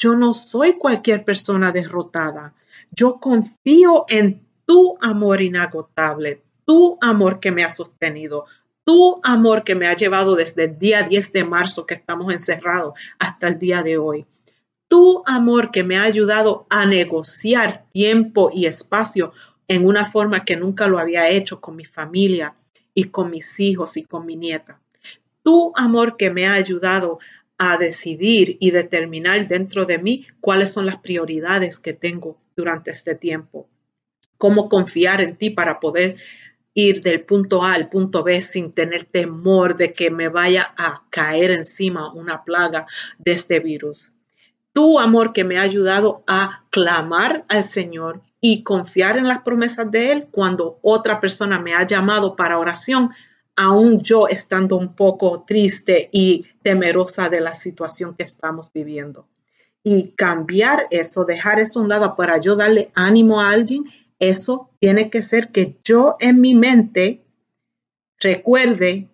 yo 0.00 0.16
no 0.16 0.32
soy 0.32 0.72
cualquier 0.78 1.24
persona 1.24 1.70
derrotada. 1.70 2.54
Yo 2.90 3.20
confío 3.20 4.06
en 4.08 4.40
tu 4.66 4.96
amor 5.00 5.42
inagotable, 5.42 6.42
tu 6.64 6.98
amor 7.02 7.38
que 7.38 7.52
me 7.52 7.62
ha 7.62 7.68
sostenido, 7.68 8.46
tu 8.84 9.20
amor 9.22 9.62
que 9.62 9.74
me 9.74 9.86
ha 9.86 9.94
llevado 9.94 10.34
desde 10.36 10.64
el 10.64 10.78
día 10.78 11.02
10 11.02 11.32
de 11.34 11.44
marzo 11.44 11.86
que 11.86 11.94
estamos 11.94 12.32
encerrados 12.32 12.94
hasta 13.18 13.48
el 13.48 13.58
día 13.58 13.82
de 13.82 13.98
hoy. 13.98 14.26
Tu 14.88 15.22
amor 15.26 15.70
que 15.70 15.84
me 15.84 15.98
ha 15.98 16.02
ayudado 16.02 16.66
a 16.70 16.86
negociar 16.86 17.84
tiempo 17.92 18.50
y 18.52 18.66
espacio 18.66 19.32
en 19.68 19.86
una 19.86 20.06
forma 20.06 20.44
que 20.44 20.56
nunca 20.56 20.88
lo 20.88 20.98
había 20.98 21.28
hecho 21.28 21.60
con 21.60 21.76
mi 21.76 21.84
familia 21.84 22.54
y 22.94 23.04
con 23.04 23.30
mis 23.30 23.60
hijos 23.60 23.98
y 23.98 24.02
con 24.04 24.24
mi 24.24 24.34
nieta. 24.34 24.80
Tu 25.42 25.72
amor 25.76 26.16
que 26.16 26.30
me 26.30 26.46
ha 26.46 26.54
ayudado 26.54 27.18
a 27.62 27.76
decidir 27.76 28.56
y 28.58 28.70
determinar 28.70 29.46
dentro 29.46 29.84
de 29.84 29.98
mí 29.98 30.26
cuáles 30.40 30.72
son 30.72 30.86
las 30.86 30.96
prioridades 30.96 31.78
que 31.78 31.92
tengo 31.92 32.38
durante 32.56 32.90
este 32.90 33.14
tiempo. 33.14 33.68
Cómo 34.38 34.70
confiar 34.70 35.20
en 35.20 35.36
ti 35.36 35.50
para 35.50 35.78
poder 35.78 36.16
ir 36.72 37.02
del 37.02 37.20
punto 37.20 37.62
A 37.62 37.74
al 37.74 37.90
punto 37.90 38.22
B 38.22 38.40
sin 38.40 38.72
tener 38.72 39.04
temor 39.04 39.76
de 39.76 39.92
que 39.92 40.10
me 40.10 40.30
vaya 40.30 40.72
a 40.78 41.02
caer 41.10 41.50
encima 41.50 42.10
una 42.14 42.44
plaga 42.44 42.86
de 43.18 43.32
este 43.32 43.60
virus. 43.60 44.12
Tu 44.72 44.98
amor 44.98 45.34
que 45.34 45.44
me 45.44 45.58
ha 45.58 45.62
ayudado 45.62 46.24
a 46.26 46.64
clamar 46.70 47.44
al 47.48 47.62
Señor 47.62 48.22
y 48.40 48.62
confiar 48.62 49.18
en 49.18 49.28
las 49.28 49.42
promesas 49.42 49.90
de 49.90 50.12
Él 50.12 50.28
cuando 50.30 50.78
otra 50.80 51.20
persona 51.20 51.58
me 51.58 51.74
ha 51.74 51.86
llamado 51.86 52.36
para 52.36 52.56
oración, 52.56 53.10
aún 53.60 54.02
yo 54.02 54.26
estando 54.26 54.76
un 54.76 54.94
poco 54.94 55.44
triste 55.46 56.08
y 56.12 56.46
temerosa 56.62 57.28
de 57.28 57.40
la 57.40 57.54
situación 57.54 58.14
que 58.14 58.22
estamos 58.22 58.72
viviendo. 58.72 59.26
Y 59.82 60.12
cambiar 60.12 60.86
eso, 60.90 61.24
dejar 61.24 61.60
eso 61.60 61.78
a 61.78 61.82
un 61.82 61.90
lado 61.90 62.16
para 62.16 62.38
yo 62.38 62.56
darle 62.56 62.90
ánimo 62.94 63.40
a 63.40 63.50
alguien 63.50 63.84
eso 64.20 64.70
tiene 64.78 65.10
que 65.10 65.22
ser 65.22 65.50
que 65.50 65.78
yo 65.82 66.16
en 66.20 66.40
mi 66.40 66.54
mente 66.54 67.24
recuerde 68.18 69.08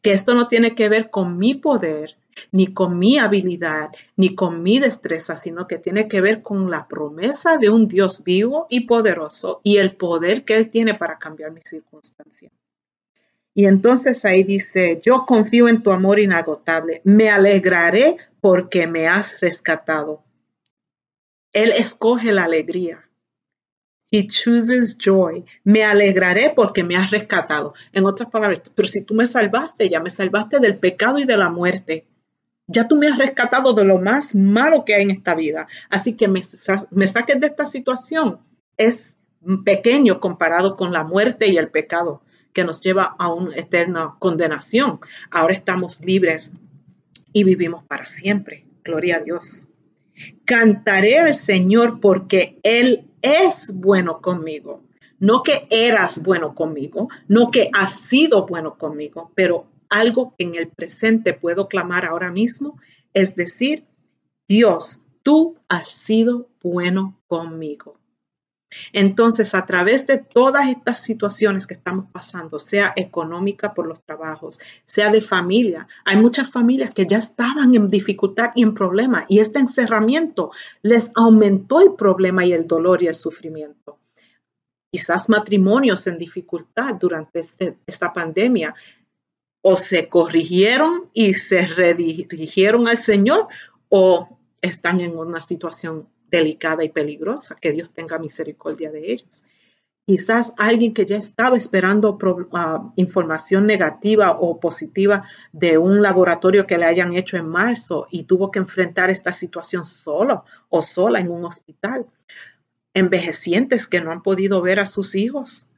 que 0.00 0.12
esto 0.12 0.32
no 0.34 0.46
tiene 0.46 0.76
que 0.76 0.88
ver 0.88 1.10
con 1.10 1.38
mi 1.38 1.54
poder, 1.54 2.16
ni 2.52 2.68
con 2.68 2.98
mi 2.98 3.18
habilidad, 3.18 3.90
ni 4.16 4.34
con 4.34 4.62
mi 4.62 4.78
destreza, 4.78 5.36
sino 5.36 5.66
que 5.66 5.78
tiene 5.78 6.08
que 6.08 6.20
ver 6.20 6.42
con 6.42 6.70
la 6.70 6.86
promesa 6.86 7.56
de 7.58 7.68
un 7.68 7.88
Dios 7.88 8.22
vivo 8.22 8.66
y 8.70 8.86
poderoso 8.86 9.60
y 9.64 9.78
el 9.78 9.96
poder 9.96 10.44
que 10.44 10.56
Él 10.56 10.70
tiene 10.70 10.94
para 10.94 11.18
cambiar 11.18 11.50
mi 11.50 11.60
circunstancia. 11.64 12.50
Y 13.54 13.66
entonces 13.66 14.24
ahí 14.24 14.42
dice, 14.42 15.00
yo 15.00 15.24
confío 15.26 15.68
en 15.68 15.82
tu 15.82 15.92
amor 15.92 16.18
inagotable, 16.18 17.00
me 17.04 17.30
alegraré 17.30 18.16
porque 18.40 18.88
me 18.88 19.06
has 19.06 19.40
rescatado. 19.40 20.24
Él 21.52 21.70
escoge 21.70 22.32
la 22.32 22.44
alegría. 22.44 23.08
He 24.10 24.26
chooses 24.26 24.98
joy. 24.98 25.44
Me 25.62 25.84
alegraré 25.84 26.52
porque 26.54 26.82
me 26.82 26.96
has 26.96 27.12
rescatado. 27.12 27.74
En 27.92 28.06
otras 28.06 28.28
palabras, 28.28 28.62
pero 28.74 28.88
si 28.88 29.04
tú 29.04 29.14
me 29.14 29.26
salvaste, 29.26 29.88
ya 29.88 30.00
me 30.00 30.10
salvaste 30.10 30.58
del 30.58 30.76
pecado 30.76 31.20
y 31.20 31.24
de 31.24 31.36
la 31.36 31.48
muerte. 31.48 32.08
Ya 32.66 32.88
tú 32.88 32.96
me 32.96 33.06
has 33.06 33.18
rescatado 33.18 33.72
de 33.72 33.84
lo 33.84 33.98
más 33.98 34.34
malo 34.34 34.84
que 34.84 34.96
hay 34.96 35.02
en 35.04 35.10
esta 35.12 35.34
vida. 35.34 35.68
Así 35.90 36.14
que 36.14 36.26
me, 36.26 36.42
me 36.90 37.06
saques 37.06 37.40
de 37.40 37.46
esta 37.46 37.66
situación. 37.66 38.40
Es 38.76 39.14
pequeño 39.64 40.18
comparado 40.18 40.76
con 40.76 40.92
la 40.92 41.04
muerte 41.04 41.48
y 41.48 41.56
el 41.56 41.70
pecado 41.70 42.23
que 42.54 42.64
nos 42.64 42.80
lleva 42.80 43.14
a 43.18 43.28
una 43.28 43.54
eterna 43.56 44.14
condenación. 44.18 45.00
Ahora 45.30 45.52
estamos 45.52 46.00
libres 46.00 46.52
y 47.32 47.44
vivimos 47.44 47.84
para 47.84 48.06
siempre. 48.06 48.64
Gloria 48.82 49.16
a 49.16 49.20
Dios. 49.20 49.68
Cantaré 50.46 51.18
al 51.18 51.34
Señor 51.34 52.00
porque 52.00 52.58
Él 52.62 53.10
es 53.20 53.74
bueno 53.74 54.22
conmigo. 54.22 54.82
No 55.18 55.42
que 55.42 55.66
eras 55.70 56.22
bueno 56.22 56.54
conmigo, 56.54 57.08
no 57.28 57.50
que 57.50 57.70
has 57.72 57.98
sido 57.98 58.46
bueno 58.46 58.76
conmigo, 58.76 59.30
pero 59.34 59.66
algo 59.88 60.34
que 60.36 60.44
en 60.44 60.54
el 60.54 60.68
presente 60.68 61.32
puedo 61.32 61.68
clamar 61.68 62.04
ahora 62.04 62.30
mismo 62.30 62.78
es 63.14 63.36
decir, 63.36 63.86
Dios, 64.48 65.06
tú 65.22 65.56
has 65.68 65.88
sido 65.88 66.50
bueno 66.62 67.16
conmigo. 67.28 67.98
Entonces, 68.92 69.54
a 69.54 69.66
través 69.66 70.06
de 70.06 70.18
todas 70.18 70.68
estas 70.68 71.02
situaciones 71.02 71.66
que 71.66 71.74
estamos 71.74 72.06
pasando, 72.12 72.58
sea 72.58 72.92
económica 72.96 73.74
por 73.74 73.86
los 73.86 74.02
trabajos, 74.02 74.60
sea 74.84 75.10
de 75.10 75.20
familia, 75.20 75.86
hay 76.04 76.16
muchas 76.16 76.50
familias 76.50 76.92
que 76.92 77.06
ya 77.06 77.18
estaban 77.18 77.74
en 77.74 77.88
dificultad 77.88 78.50
y 78.54 78.62
en 78.62 78.74
problema 78.74 79.24
y 79.28 79.38
este 79.40 79.58
encerramiento 79.58 80.50
les 80.82 81.12
aumentó 81.14 81.80
el 81.80 81.94
problema 81.94 82.44
y 82.44 82.52
el 82.52 82.66
dolor 82.66 83.02
y 83.02 83.06
el 83.06 83.14
sufrimiento. 83.14 83.98
Quizás 84.90 85.28
matrimonios 85.28 86.06
en 86.06 86.18
dificultad 86.18 86.94
durante 86.94 87.40
este, 87.40 87.78
esta 87.86 88.12
pandemia 88.12 88.74
o 89.62 89.76
se 89.76 90.08
corrigieron 90.08 91.10
y 91.12 91.34
se 91.34 91.66
redirigieron 91.66 92.86
al 92.86 92.98
Señor 92.98 93.48
o 93.88 94.38
están 94.60 95.00
en 95.00 95.16
una 95.16 95.42
situación 95.42 96.08
delicada 96.34 96.82
y 96.82 96.88
peligrosa, 96.88 97.56
que 97.60 97.70
Dios 97.70 97.92
tenga 97.92 98.18
misericordia 98.18 98.90
de 98.90 99.12
ellos. 99.12 99.44
Quizás 100.06 100.52
alguien 100.58 100.92
que 100.92 101.06
ya 101.06 101.16
estaba 101.16 101.56
esperando 101.56 102.18
ah, 102.52 102.92
información 102.96 103.66
negativa 103.66 104.32
o 104.32 104.58
positiva 104.58 105.24
de 105.52 105.78
un 105.78 106.02
laboratorio 106.02 106.66
que 106.66 106.76
le 106.76 106.86
hayan 106.86 107.14
hecho 107.14 107.36
en 107.36 107.48
marzo 107.48 108.08
y 108.10 108.24
tuvo 108.24 108.50
que 108.50 108.58
enfrentar 108.58 109.10
esta 109.10 109.32
situación 109.32 109.84
solo 109.84 110.44
o 110.68 110.82
sola 110.82 111.20
en 111.20 111.30
un 111.30 111.44
hospital. 111.44 112.06
Envejecientes 112.92 113.86
que 113.86 114.00
no 114.00 114.10
han 114.10 114.22
podido 114.22 114.60
ver 114.60 114.80
a 114.80 114.86
sus 114.86 115.14
hijos. 115.14 115.70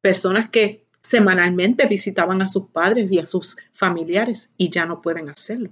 Personas 0.00 0.50
que 0.50 0.86
semanalmente 1.02 1.86
visitaban 1.86 2.42
a 2.42 2.48
sus 2.48 2.66
padres 2.68 3.12
y 3.12 3.18
a 3.18 3.26
sus 3.26 3.58
familiares 3.74 4.54
y 4.56 4.70
ya 4.70 4.86
no 4.86 5.02
pueden 5.02 5.28
hacerlo. 5.28 5.70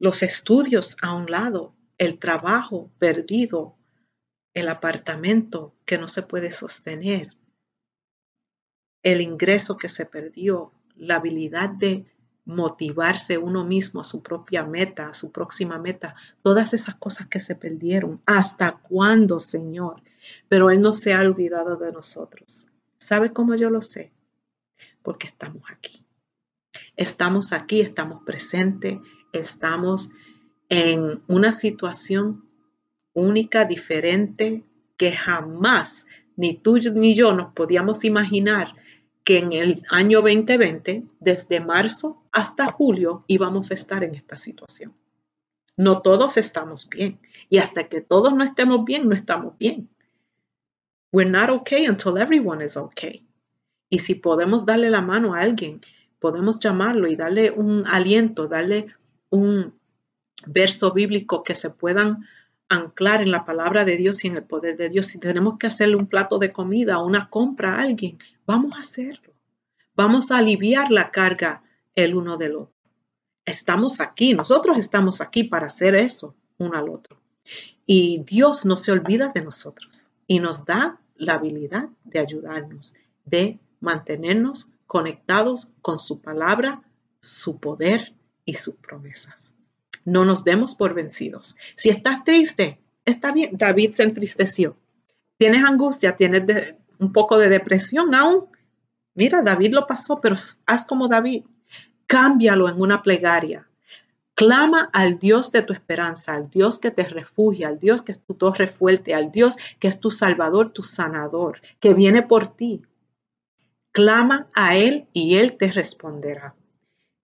Los 0.00 0.24
estudios 0.24 0.96
a 1.00 1.14
un 1.14 1.30
lado, 1.30 1.74
el 1.98 2.18
trabajo 2.18 2.90
perdido, 2.98 3.76
el 4.54 4.68
apartamento 4.68 5.74
que 5.84 5.98
no 5.98 6.08
se 6.08 6.22
puede 6.22 6.52
sostener, 6.52 7.34
el 9.02 9.20
ingreso 9.20 9.76
que 9.76 9.88
se 9.88 10.06
perdió, 10.06 10.72
la 10.96 11.16
habilidad 11.16 11.70
de 11.70 12.06
motivarse 12.44 13.38
uno 13.38 13.64
mismo 13.64 14.00
a 14.00 14.04
su 14.04 14.22
propia 14.22 14.64
meta, 14.64 15.08
a 15.08 15.14
su 15.14 15.32
próxima 15.32 15.78
meta, 15.78 16.14
todas 16.42 16.74
esas 16.74 16.96
cosas 16.96 17.28
que 17.28 17.40
se 17.40 17.54
perdieron. 17.54 18.20
¿Hasta 18.26 18.78
cuándo, 18.78 19.40
Señor? 19.40 20.02
Pero 20.48 20.70
Él 20.70 20.80
no 20.80 20.92
se 20.92 21.14
ha 21.14 21.20
olvidado 21.20 21.76
de 21.76 21.92
nosotros. 21.92 22.66
¿Sabe 22.98 23.32
cómo 23.32 23.54
yo 23.54 23.70
lo 23.70 23.82
sé? 23.82 24.12
Porque 25.02 25.26
estamos 25.26 25.62
aquí. 25.70 26.04
Estamos 26.96 27.52
aquí, 27.52 27.80
estamos 27.80 28.22
presentes, 28.24 28.98
estamos 29.32 30.12
en 30.72 31.22
una 31.28 31.52
situación 31.52 32.48
única, 33.12 33.66
diferente, 33.66 34.64
que 34.96 35.12
jamás 35.12 36.06
ni 36.34 36.54
tú 36.54 36.78
ni 36.94 37.14
yo 37.14 37.34
nos 37.34 37.52
podíamos 37.52 38.04
imaginar 38.04 38.74
que 39.22 39.38
en 39.38 39.52
el 39.52 39.84
año 39.90 40.22
2020, 40.22 41.04
desde 41.20 41.60
marzo 41.60 42.22
hasta 42.32 42.68
julio, 42.68 43.22
íbamos 43.26 43.70
a 43.70 43.74
estar 43.74 44.02
en 44.02 44.14
esta 44.14 44.38
situación. 44.38 44.94
No 45.76 46.00
todos 46.00 46.38
estamos 46.38 46.88
bien. 46.88 47.20
Y 47.50 47.58
hasta 47.58 47.90
que 47.90 48.00
todos 48.00 48.32
no 48.32 48.42
estemos 48.42 48.86
bien, 48.86 49.06
no 49.10 49.14
estamos 49.14 49.58
bien. 49.58 49.90
We're 51.12 51.30
not 51.30 51.50
okay 51.50 51.86
until 51.86 52.16
everyone 52.16 52.64
is 52.64 52.78
okay. 52.78 53.26
Y 53.90 53.98
si 53.98 54.14
podemos 54.14 54.64
darle 54.64 54.88
la 54.88 55.02
mano 55.02 55.34
a 55.34 55.40
alguien 55.40 55.82
podemos 56.18 56.60
llamarlo 56.60 57.08
y 57.08 57.16
darle 57.16 57.50
un 57.50 57.84
aliento, 57.86 58.46
darle 58.48 58.86
un 59.28 59.74
verso 60.46 60.92
bíblico 60.92 61.42
que 61.42 61.54
se 61.54 61.70
puedan 61.70 62.26
anclar 62.68 63.20
en 63.20 63.30
la 63.30 63.44
palabra 63.44 63.84
de 63.84 63.96
Dios 63.96 64.24
y 64.24 64.28
en 64.28 64.36
el 64.36 64.44
poder 64.44 64.76
de 64.76 64.88
Dios. 64.88 65.06
Si 65.06 65.20
tenemos 65.20 65.58
que 65.58 65.66
hacerle 65.66 65.96
un 65.96 66.06
plato 66.06 66.38
de 66.38 66.52
comida 66.52 66.98
o 66.98 67.06
una 67.06 67.28
compra 67.28 67.74
a 67.74 67.82
alguien, 67.82 68.18
vamos 68.46 68.74
a 68.76 68.80
hacerlo. 68.80 69.34
Vamos 69.94 70.30
a 70.30 70.38
aliviar 70.38 70.90
la 70.90 71.10
carga 71.10 71.62
el 71.94 72.14
uno 72.14 72.38
del 72.38 72.56
otro. 72.56 72.72
Estamos 73.44 74.00
aquí, 74.00 74.34
nosotros 74.34 74.78
estamos 74.78 75.20
aquí 75.20 75.44
para 75.44 75.66
hacer 75.66 75.94
eso 75.94 76.34
uno 76.58 76.78
al 76.78 76.88
otro. 76.88 77.20
Y 77.84 78.22
Dios 78.24 78.64
no 78.64 78.76
se 78.76 78.92
olvida 78.92 79.32
de 79.34 79.42
nosotros 79.42 80.08
y 80.26 80.38
nos 80.38 80.64
da 80.64 81.00
la 81.16 81.34
habilidad 81.34 81.88
de 82.04 82.20
ayudarnos, 82.20 82.94
de 83.24 83.58
mantenernos 83.80 84.72
conectados 84.86 85.72
con 85.82 85.98
su 85.98 86.20
palabra, 86.20 86.82
su 87.20 87.58
poder 87.58 88.14
y 88.44 88.54
sus 88.54 88.76
promesas. 88.76 89.54
No 90.04 90.24
nos 90.24 90.44
demos 90.44 90.74
por 90.74 90.94
vencidos. 90.94 91.56
Si 91.76 91.88
estás 91.88 92.24
triste, 92.24 92.80
está 93.04 93.32
bien. 93.32 93.50
David 93.52 93.92
se 93.92 94.02
entristeció. 94.02 94.76
Tienes 95.36 95.64
angustia, 95.64 96.16
tienes 96.16 96.74
un 96.98 97.12
poco 97.12 97.38
de 97.38 97.48
depresión 97.48 98.14
aún. 98.14 98.46
Mira, 99.14 99.42
David 99.42 99.72
lo 99.72 99.86
pasó, 99.86 100.20
pero 100.20 100.36
haz 100.66 100.86
como 100.86 101.08
David. 101.08 101.44
Cámbialo 102.06 102.68
en 102.68 102.80
una 102.80 103.02
plegaria. 103.02 103.66
Clama 104.34 104.88
al 104.92 105.18
Dios 105.18 105.52
de 105.52 105.62
tu 105.62 105.72
esperanza, 105.72 106.34
al 106.34 106.48
Dios 106.48 106.78
que 106.78 106.90
te 106.90 107.04
refugia, 107.04 107.68
al 107.68 107.78
Dios 107.78 108.00
que 108.00 108.12
es 108.12 108.20
tu 108.20 108.34
torre 108.34 108.66
fuerte, 108.66 109.14
al 109.14 109.30
Dios 109.30 109.56
que 109.78 109.88
es 109.88 110.00
tu 110.00 110.10
salvador, 110.10 110.70
tu 110.70 110.82
sanador, 110.82 111.60
que 111.80 111.92
viene 111.92 112.22
por 112.22 112.56
ti. 112.56 112.82
Clama 113.92 114.48
a 114.54 114.76
Él 114.76 115.06
y 115.12 115.36
Él 115.36 115.58
te 115.58 115.70
responderá. 115.70 116.54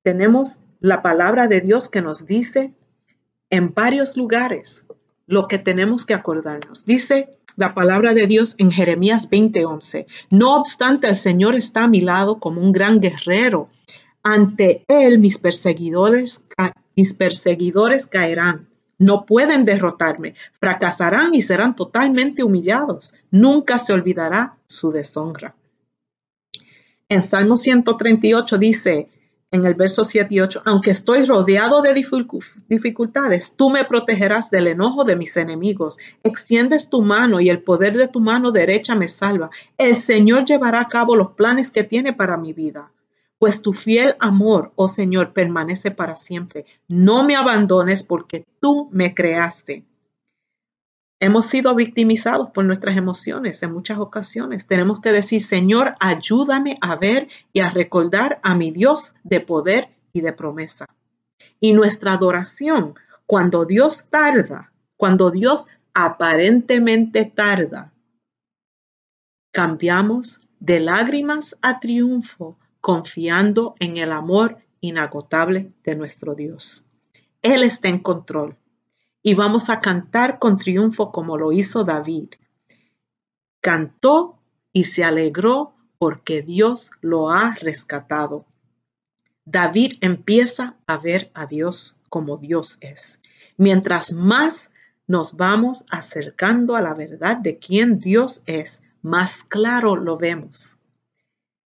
Tenemos 0.02 0.60
la 0.80 1.02
palabra 1.02 1.48
de 1.48 1.60
Dios 1.60 1.88
que 1.88 2.02
nos 2.02 2.26
dice 2.26 2.74
en 3.50 3.74
varios 3.74 4.16
lugares 4.16 4.86
lo 5.26 5.48
que 5.48 5.58
tenemos 5.58 6.04
que 6.04 6.14
acordarnos. 6.14 6.86
Dice 6.86 7.38
la 7.56 7.74
palabra 7.74 8.14
de 8.14 8.26
Dios 8.26 8.54
en 8.58 8.70
Jeremías 8.70 9.28
20:11. 9.28 10.06
No 10.30 10.56
obstante, 10.56 11.08
el 11.08 11.16
Señor 11.16 11.56
está 11.56 11.84
a 11.84 11.88
mi 11.88 12.00
lado 12.00 12.38
como 12.38 12.60
un 12.60 12.72
gran 12.72 13.00
guerrero. 13.00 13.68
Ante 14.22 14.84
Él 14.88 15.18
mis 15.18 15.38
perseguidores, 15.38 16.46
mis 16.94 17.14
perseguidores 17.14 18.06
caerán. 18.06 18.68
No 18.98 19.26
pueden 19.26 19.64
derrotarme, 19.64 20.34
fracasarán 20.60 21.34
y 21.34 21.42
serán 21.42 21.76
totalmente 21.76 22.42
humillados. 22.42 23.14
Nunca 23.30 23.78
se 23.78 23.92
olvidará 23.92 24.56
su 24.66 24.90
deshonra. 24.90 25.54
En 27.08 27.22
Salmo 27.22 27.56
138 27.56 28.58
dice, 28.58 29.08
en 29.50 29.64
el 29.64 29.74
verso 29.74 30.04
7 30.04 30.34
y 30.34 30.40
8, 30.40 30.62
aunque 30.66 30.90
estoy 30.90 31.24
rodeado 31.24 31.80
de 31.80 31.94
dificultades, 31.94 33.56
tú 33.56 33.70
me 33.70 33.84
protegerás 33.84 34.50
del 34.50 34.66
enojo 34.66 35.04
de 35.04 35.16
mis 35.16 35.36
enemigos. 35.36 35.98
Extiendes 36.22 36.90
tu 36.90 37.00
mano 37.00 37.40
y 37.40 37.48
el 37.48 37.62
poder 37.62 37.96
de 37.96 38.08
tu 38.08 38.20
mano 38.20 38.52
derecha 38.52 38.94
me 38.94 39.08
salva. 39.08 39.50
El 39.78 39.94
Señor 39.94 40.44
llevará 40.44 40.80
a 40.80 40.88
cabo 40.88 41.16
los 41.16 41.32
planes 41.32 41.70
que 41.70 41.84
tiene 41.84 42.12
para 42.12 42.36
mi 42.36 42.52
vida. 42.52 42.92
Pues 43.38 43.62
tu 43.62 43.72
fiel 43.72 44.16
amor, 44.18 44.72
oh 44.74 44.88
Señor, 44.88 45.32
permanece 45.32 45.92
para 45.92 46.16
siempre. 46.16 46.66
No 46.88 47.24
me 47.24 47.36
abandones 47.36 48.02
porque 48.02 48.44
tú 48.60 48.88
me 48.92 49.14
creaste. 49.14 49.84
Hemos 51.20 51.46
sido 51.46 51.74
victimizados 51.74 52.50
por 52.50 52.64
nuestras 52.64 52.96
emociones 52.96 53.60
en 53.64 53.72
muchas 53.72 53.98
ocasiones. 53.98 54.68
Tenemos 54.68 55.00
que 55.00 55.10
decir, 55.10 55.42
Señor, 55.42 55.96
ayúdame 55.98 56.78
a 56.80 56.94
ver 56.94 57.28
y 57.52 57.60
a 57.60 57.70
recordar 57.70 58.38
a 58.42 58.54
mi 58.54 58.70
Dios 58.70 59.16
de 59.24 59.40
poder 59.40 59.88
y 60.12 60.20
de 60.20 60.32
promesa. 60.32 60.86
Y 61.58 61.72
nuestra 61.72 62.12
adoración, 62.12 62.94
cuando 63.26 63.64
Dios 63.64 64.10
tarda, 64.10 64.72
cuando 64.96 65.32
Dios 65.32 65.66
aparentemente 65.92 67.24
tarda, 67.24 67.92
cambiamos 69.52 70.46
de 70.60 70.78
lágrimas 70.78 71.56
a 71.62 71.80
triunfo, 71.80 72.56
confiando 72.80 73.74
en 73.80 73.96
el 73.96 74.12
amor 74.12 74.58
inagotable 74.80 75.72
de 75.82 75.96
nuestro 75.96 76.36
Dios. 76.36 76.88
Él 77.42 77.64
está 77.64 77.88
en 77.88 77.98
control 77.98 78.56
y 79.22 79.34
vamos 79.34 79.68
a 79.70 79.80
cantar 79.80 80.38
con 80.38 80.56
triunfo 80.56 81.12
como 81.12 81.36
lo 81.36 81.52
hizo 81.52 81.84
David. 81.84 82.30
Cantó 83.60 84.38
y 84.72 84.84
se 84.84 85.04
alegró 85.04 85.74
porque 85.98 86.42
Dios 86.42 86.92
lo 87.00 87.30
ha 87.30 87.54
rescatado. 87.54 88.46
David 89.44 89.94
empieza 90.00 90.76
a 90.86 90.98
ver 90.98 91.30
a 91.34 91.46
Dios 91.46 92.00
como 92.08 92.36
Dios 92.36 92.78
es. 92.80 93.20
Mientras 93.56 94.12
más 94.12 94.72
nos 95.06 95.36
vamos 95.36 95.84
acercando 95.90 96.76
a 96.76 96.82
la 96.82 96.94
verdad 96.94 97.38
de 97.38 97.58
quién 97.58 97.98
Dios 97.98 98.42
es, 98.46 98.82
más 99.02 99.42
claro 99.42 99.96
lo 99.96 100.16
vemos. 100.16 100.78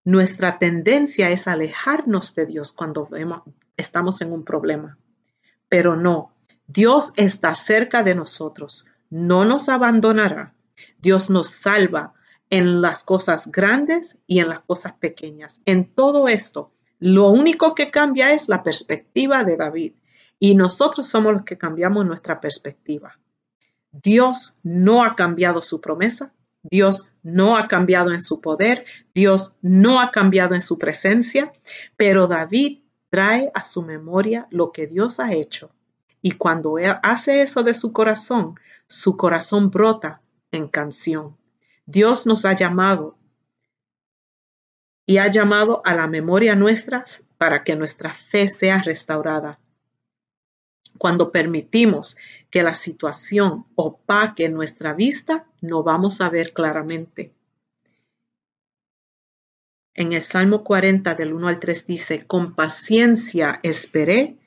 Nuestra 0.05 0.59
tendencia 0.59 1.31
es 1.31 1.47
alejarnos 1.47 2.35
de 2.35 2.47
Dios 2.47 2.73
cuando 2.73 3.07
vemos, 3.07 3.43
estamos 3.77 4.21
en 4.21 4.33
un 4.33 4.45
problema. 4.45 4.97
Pero 5.69 5.97
no, 5.97 6.32
Dios 6.73 7.13
está 7.17 7.55
cerca 7.55 8.03
de 8.03 8.15
nosotros, 8.15 8.87
no 9.11 9.45
nos 9.45 9.69
abandonará. 9.69 10.55
Dios 10.99 11.29
nos 11.29 11.49
salva 11.49 12.15
en 12.49 12.81
las 12.81 13.05
cosas 13.05 13.53
grandes 13.53 14.19
y 14.27 14.39
en 14.39 14.49
las 14.49 14.61
cosas 14.61 14.95
pequeñas. 14.95 15.61
En 15.67 15.93
todo 15.93 16.29
esto, 16.29 16.73
lo 16.99 17.29
único 17.29 17.75
que 17.75 17.91
cambia 17.91 18.33
es 18.33 18.49
la 18.49 18.63
perspectiva 18.63 19.45
de 19.45 19.59
David 19.59 19.93
y 20.39 20.55
nosotros 20.55 21.07
somos 21.07 21.35
los 21.35 21.45
que 21.45 21.59
cambiamos 21.59 22.07
nuestra 22.07 22.41
perspectiva. 22.41 23.19
Dios 23.91 24.59
no 24.63 25.05
ha 25.05 25.15
cambiado 25.15 25.61
su 25.61 25.79
promesa, 25.79 26.33
Dios 26.63 27.11
no 27.23 27.59
ha 27.59 27.69
cambiado 27.69 28.13
en 28.13 28.21
su 28.23 28.41
poder, 28.41 28.87
Dios 29.15 29.59
no 29.61 30.01
ha 30.01 30.11
cambiado 30.11 30.55
en 30.55 30.63
su 30.63 30.79
presencia, 30.79 31.53
pero 31.99 32.29
David 32.29 32.79
trae 33.11 33.51
a 33.53 33.63
su 33.63 33.83
memoria 33.83 34.47
lo 34.49 34.73
que 34.73 34.87
Dios 34.87 35.21
ha 35.21 35.35
hecho 35.35 35.71
y 36.23 36.33
cuando 36.33 36.79
él 36.79 36.95
hace 37.03 37.43
eso 37.43 37.65
de 37.65 37.75
su 37.75 37.93
corazón, 37.93 38.55
su 38.87 39.17
corazón 39.17 39.71
brota 39.71 40.23
en 40.53 40.69
canción. 40.69 41.37
Dios 41.85 42.27
nos 42.27 42.45
ha 42.45 42.55
llamado 42.55 43.19
y 45.05 45.19
ha 45.19 45.29
llamado 45.29 45.83
a 45.85 45.95
la 45.95 46.07
memoria 46.07 46.55
nuestra 46.55 47.05
para 47.37 47.65
que 47.65 47.75
nuestra 47.75 48.15
fe 48.15 48.47
sea 48.47 48.81
restaurada. 48.81 49.59
Cuando 50.97 51.33
permitimos 51.33 52.17
que 52.51 52.63
la 52.63 52.77
situación 52.77 53.67
opaque 53.75 54.49
nuestra 54.49 54.93
vista, 54.93 55.47
no 55.61 55.83
vamos 55.83 56.21
a 56.21 56.31
ver 56.31 56.53
claramente. 56.53 57.33
En 59.95 60.13
el 60.13 60.23
Salmo 60.23 60.63
40 60.63 61.17
del 61.17 61.33
1 61.33 61.49
al 61.49 61.59
3 61.59 61.87
dice, 61.87 62.27
con 62.27 62.55
paciencia 62.55 63.59
esperé 63.65 64.39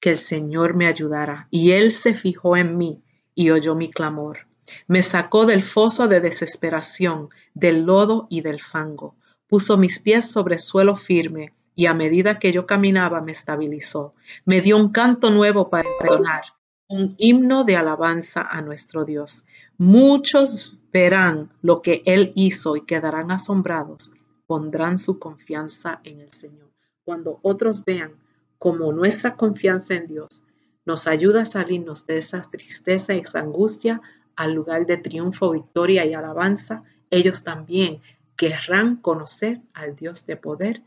que 0.00 0.10
el 0.10 0.18
Señor 0.18 0.74
me 0.74 0.86
ayudara, 0.86 1.48
y 1.50 1.72
Él 1.72 1.92
se 1.92 2.14
fijó 2.14 2.56
en 2.56 2.76
mí 2.76 3.02
y 3.34 3.50
oyó 3.50 3.74
mi 3.74 3.90
clamor. 3.90 4.46
Me 4.88 5.02
sacó 5.02 5.46
del 5.46 5.62
foso 5.62 6.08
de 6.08 6.20
desesperación, 6.20 7.28
del 7.54 7.84
lodo 7.84 8.26
y 8.30 8.40
del 8.40 8.60
fango. 8.60 9.14
Puso 9.46 9.76
mis 9.76 10.00
pies 10.00 10.30
sobre 10.30 10.58
suelo 10.58 10.96
firme, 10.96 11.52
y 11.74 11.86
a 11.86 11.94
medida 11.94 12.38
que 12.38 12.52
yo 12.52 12.66
caminaba 12.66 13.20
me 13.20 13.32
estabilizó. 13.32 14.14
Me 14.44 14.60
dio 14.60 14.76
un 14.76 14.90
canto 14.90 15.30
nuevo 15.30 15.68
para 15.68 15.88
entonar, 15.88 16.42
un 16.88 17.14
himno 17.18 17.64
de 17.64 17.76
alabanza 17.76 18.42
a 18.42 18.62
nuestro 18.62 19.04
Dios. 19.04 19.44
Muchos 19.76 20.78
verán 20.92 21.52
lo 21.60 21.82
que 21.82 22.02
Él 22.06 22.32
hizo 22.34 22.76
y 22.76 22.86
quedarán 22.86 23.30
asombrados. 23.30 24.12
Pondrán 24.46 24.98
su 24.98 25.18
confianza 25.18 26.00
en 26.04 26.20
el 26.20 26.32
Señor. 26.32 26.70
Cuando 27.04 27.38
otros 27.42 27.84
vean 27.84 28.12
como 28.58 28.92
nuestra 28.92 29.36
confianza 29.36 29.94
en 29.94 30.06
Dios 30.06 30.44
nos 30.84 31.08
ayuda 31.08 31.42
a 31.42 31.46
salirnos 31.46 32.06
de 32.06 32.18
esa 32.18 32.42
tristeza 32.42 33.14
y 33.14 33.18
esa 33.18 33.40
angustia 33.40 34.00
al 34.36 34.54
lugar 34.54 34.86
de 34.86 34.96
triunfo, 34.96 35.50
victoria 35.50 36.06
y 36.06 36.14
alabanza, 36.14 36.84
ellos 37.10 37.42
también 37.42 38.00
querrán 38.36 38.96
conocer 38.96 39.60
al 39.74 39.96
Dios 39.96 40.26
de 40.26 40.36
poder 40.36 40.82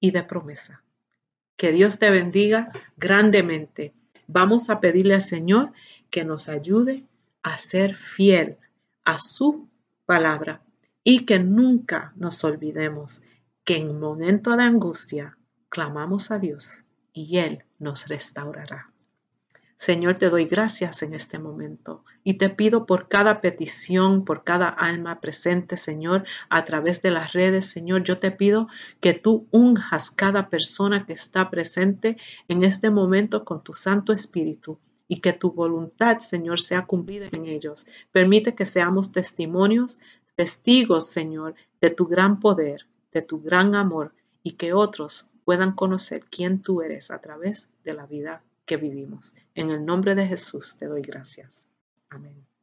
y 0.00 0.12
de 0.12 0.22
promesa. 0.22 0.82
Que 1.56 1.72
Dios 1.72 1.98
te 1.98 2.10
bendiga 2.10 2.72
grandemente. 2.96 3.92
Vamos 4.26 4.70
a 4.70 4.80
pedirle 4.80 5.14
al 5.14 5.22
Señor 5.22 5.72
que 6.10 6.24
nos 6.24 6.48
ayude 6.48 7.04
a 7.42 7.58
ser 7.58 7.94
fiel 7.94 8.56
a 9.04 9.18
su 9.18 9.68
palabra 10.06 10.62
y 11.02 11.26
que 11.26 11.38
nunca 11.38 12.12
nos 12.16 12.42
olvidemos 12.44 13.22
que 13.64 13.76
en 13.76 13.98
momento 14.00 14.56
de 14.56 14.62
angustia 14.62 15.36
clamamos 15.68 16.30
a 16.30 16.38
Dios 16.38 16.83
y 17.14 17.38
Él 17.38 17.64
nos 17.78 18.08
restaurará. 18.08 18.90
Señor, 19.76 20.14
te 20.14 20.30
doy 20.30 20.46
gracias 20.46 21.02
en 21.02 21.14
este 21.14 21.38
momento 21.38 22.04
y 22.22 22.34
te 22.34 22.48
pido 22.48 22.86
por 22.86 23.08
cada 23.08 23.40
petición, 23.40 24.24
por 24.24 24.44
cada 24.44 24.68
alma 24.68 25.20
presente, 25.20 25.76
Señor, 25.76 26.24
a 26.48 26.64
través 26.64 27.02
de 27.02 27.10
las 27.10 27.32
redes, 27.32 27.66
Señor, 27.66 28.02
yo 28.02 28.18
te 28.18 28.30
pido 28.30 28.68
que 29.00 29.14
tú 29.14 29.46
unjas 29.50 30.10
cada 30.10 30.48
persona 30.48 31.06
que 31.06 31.12
está 31.12 31.50
presente 31.50 32.16
en 32.48 32.64
este 32.64 32.90
momento 32.90 33.44
con 33.44 33.62
tu 33.62 33.74
Santo 33.74 34.12
Espíritu 34.12 34.78
y 35.06 35.20
que 35.20 35.32
tu 35.34 35.52
voluntad, 35.52 36.20
Señor, 36.20 36.60
sea 36.60 36.86
cumplida 36.86 37.28
en 37.32 37.46
ellos. 37.46 37.86
Permite 38.10 38.54
que 38.54 38.64
seamos 38.64 39.12
testimonios, 39.12 39.98
testigos, 40.34 41.08
Señor, 41.08 41.56
de 41.80 41.90
tu 41.90 42.06
gran 42.06 42.40
poder, 42.40 42.86
de 43.12 43.22
tu 43.22 43.42
gran 43.42 43.74
amor 43.74 44.14
y 44.42 44.52
que 44.52 44.72
otros 44.72 45.33
puedan 45.44 45.72
conocer 45.72 46.24
quién 46.30 46.62
tú 46.62 46.82
eres 46.82 47.10
a 47.10 47.20
través 47.20 47.70
de 47.84 47.94
la 47.94 48.06
vida 48.06 48.42
que 48.66 48.76
vivimos. 48.76 49.34
En 49.54 49.70
el 49.70 49.84
nombre 49.84 50.14
de 50.14 50.26
Jesús 50.26 50.76
te 50.78 50.86
doy 50.86 51.02
gracias. 51.02 51.66
Amén. 52.08 52.53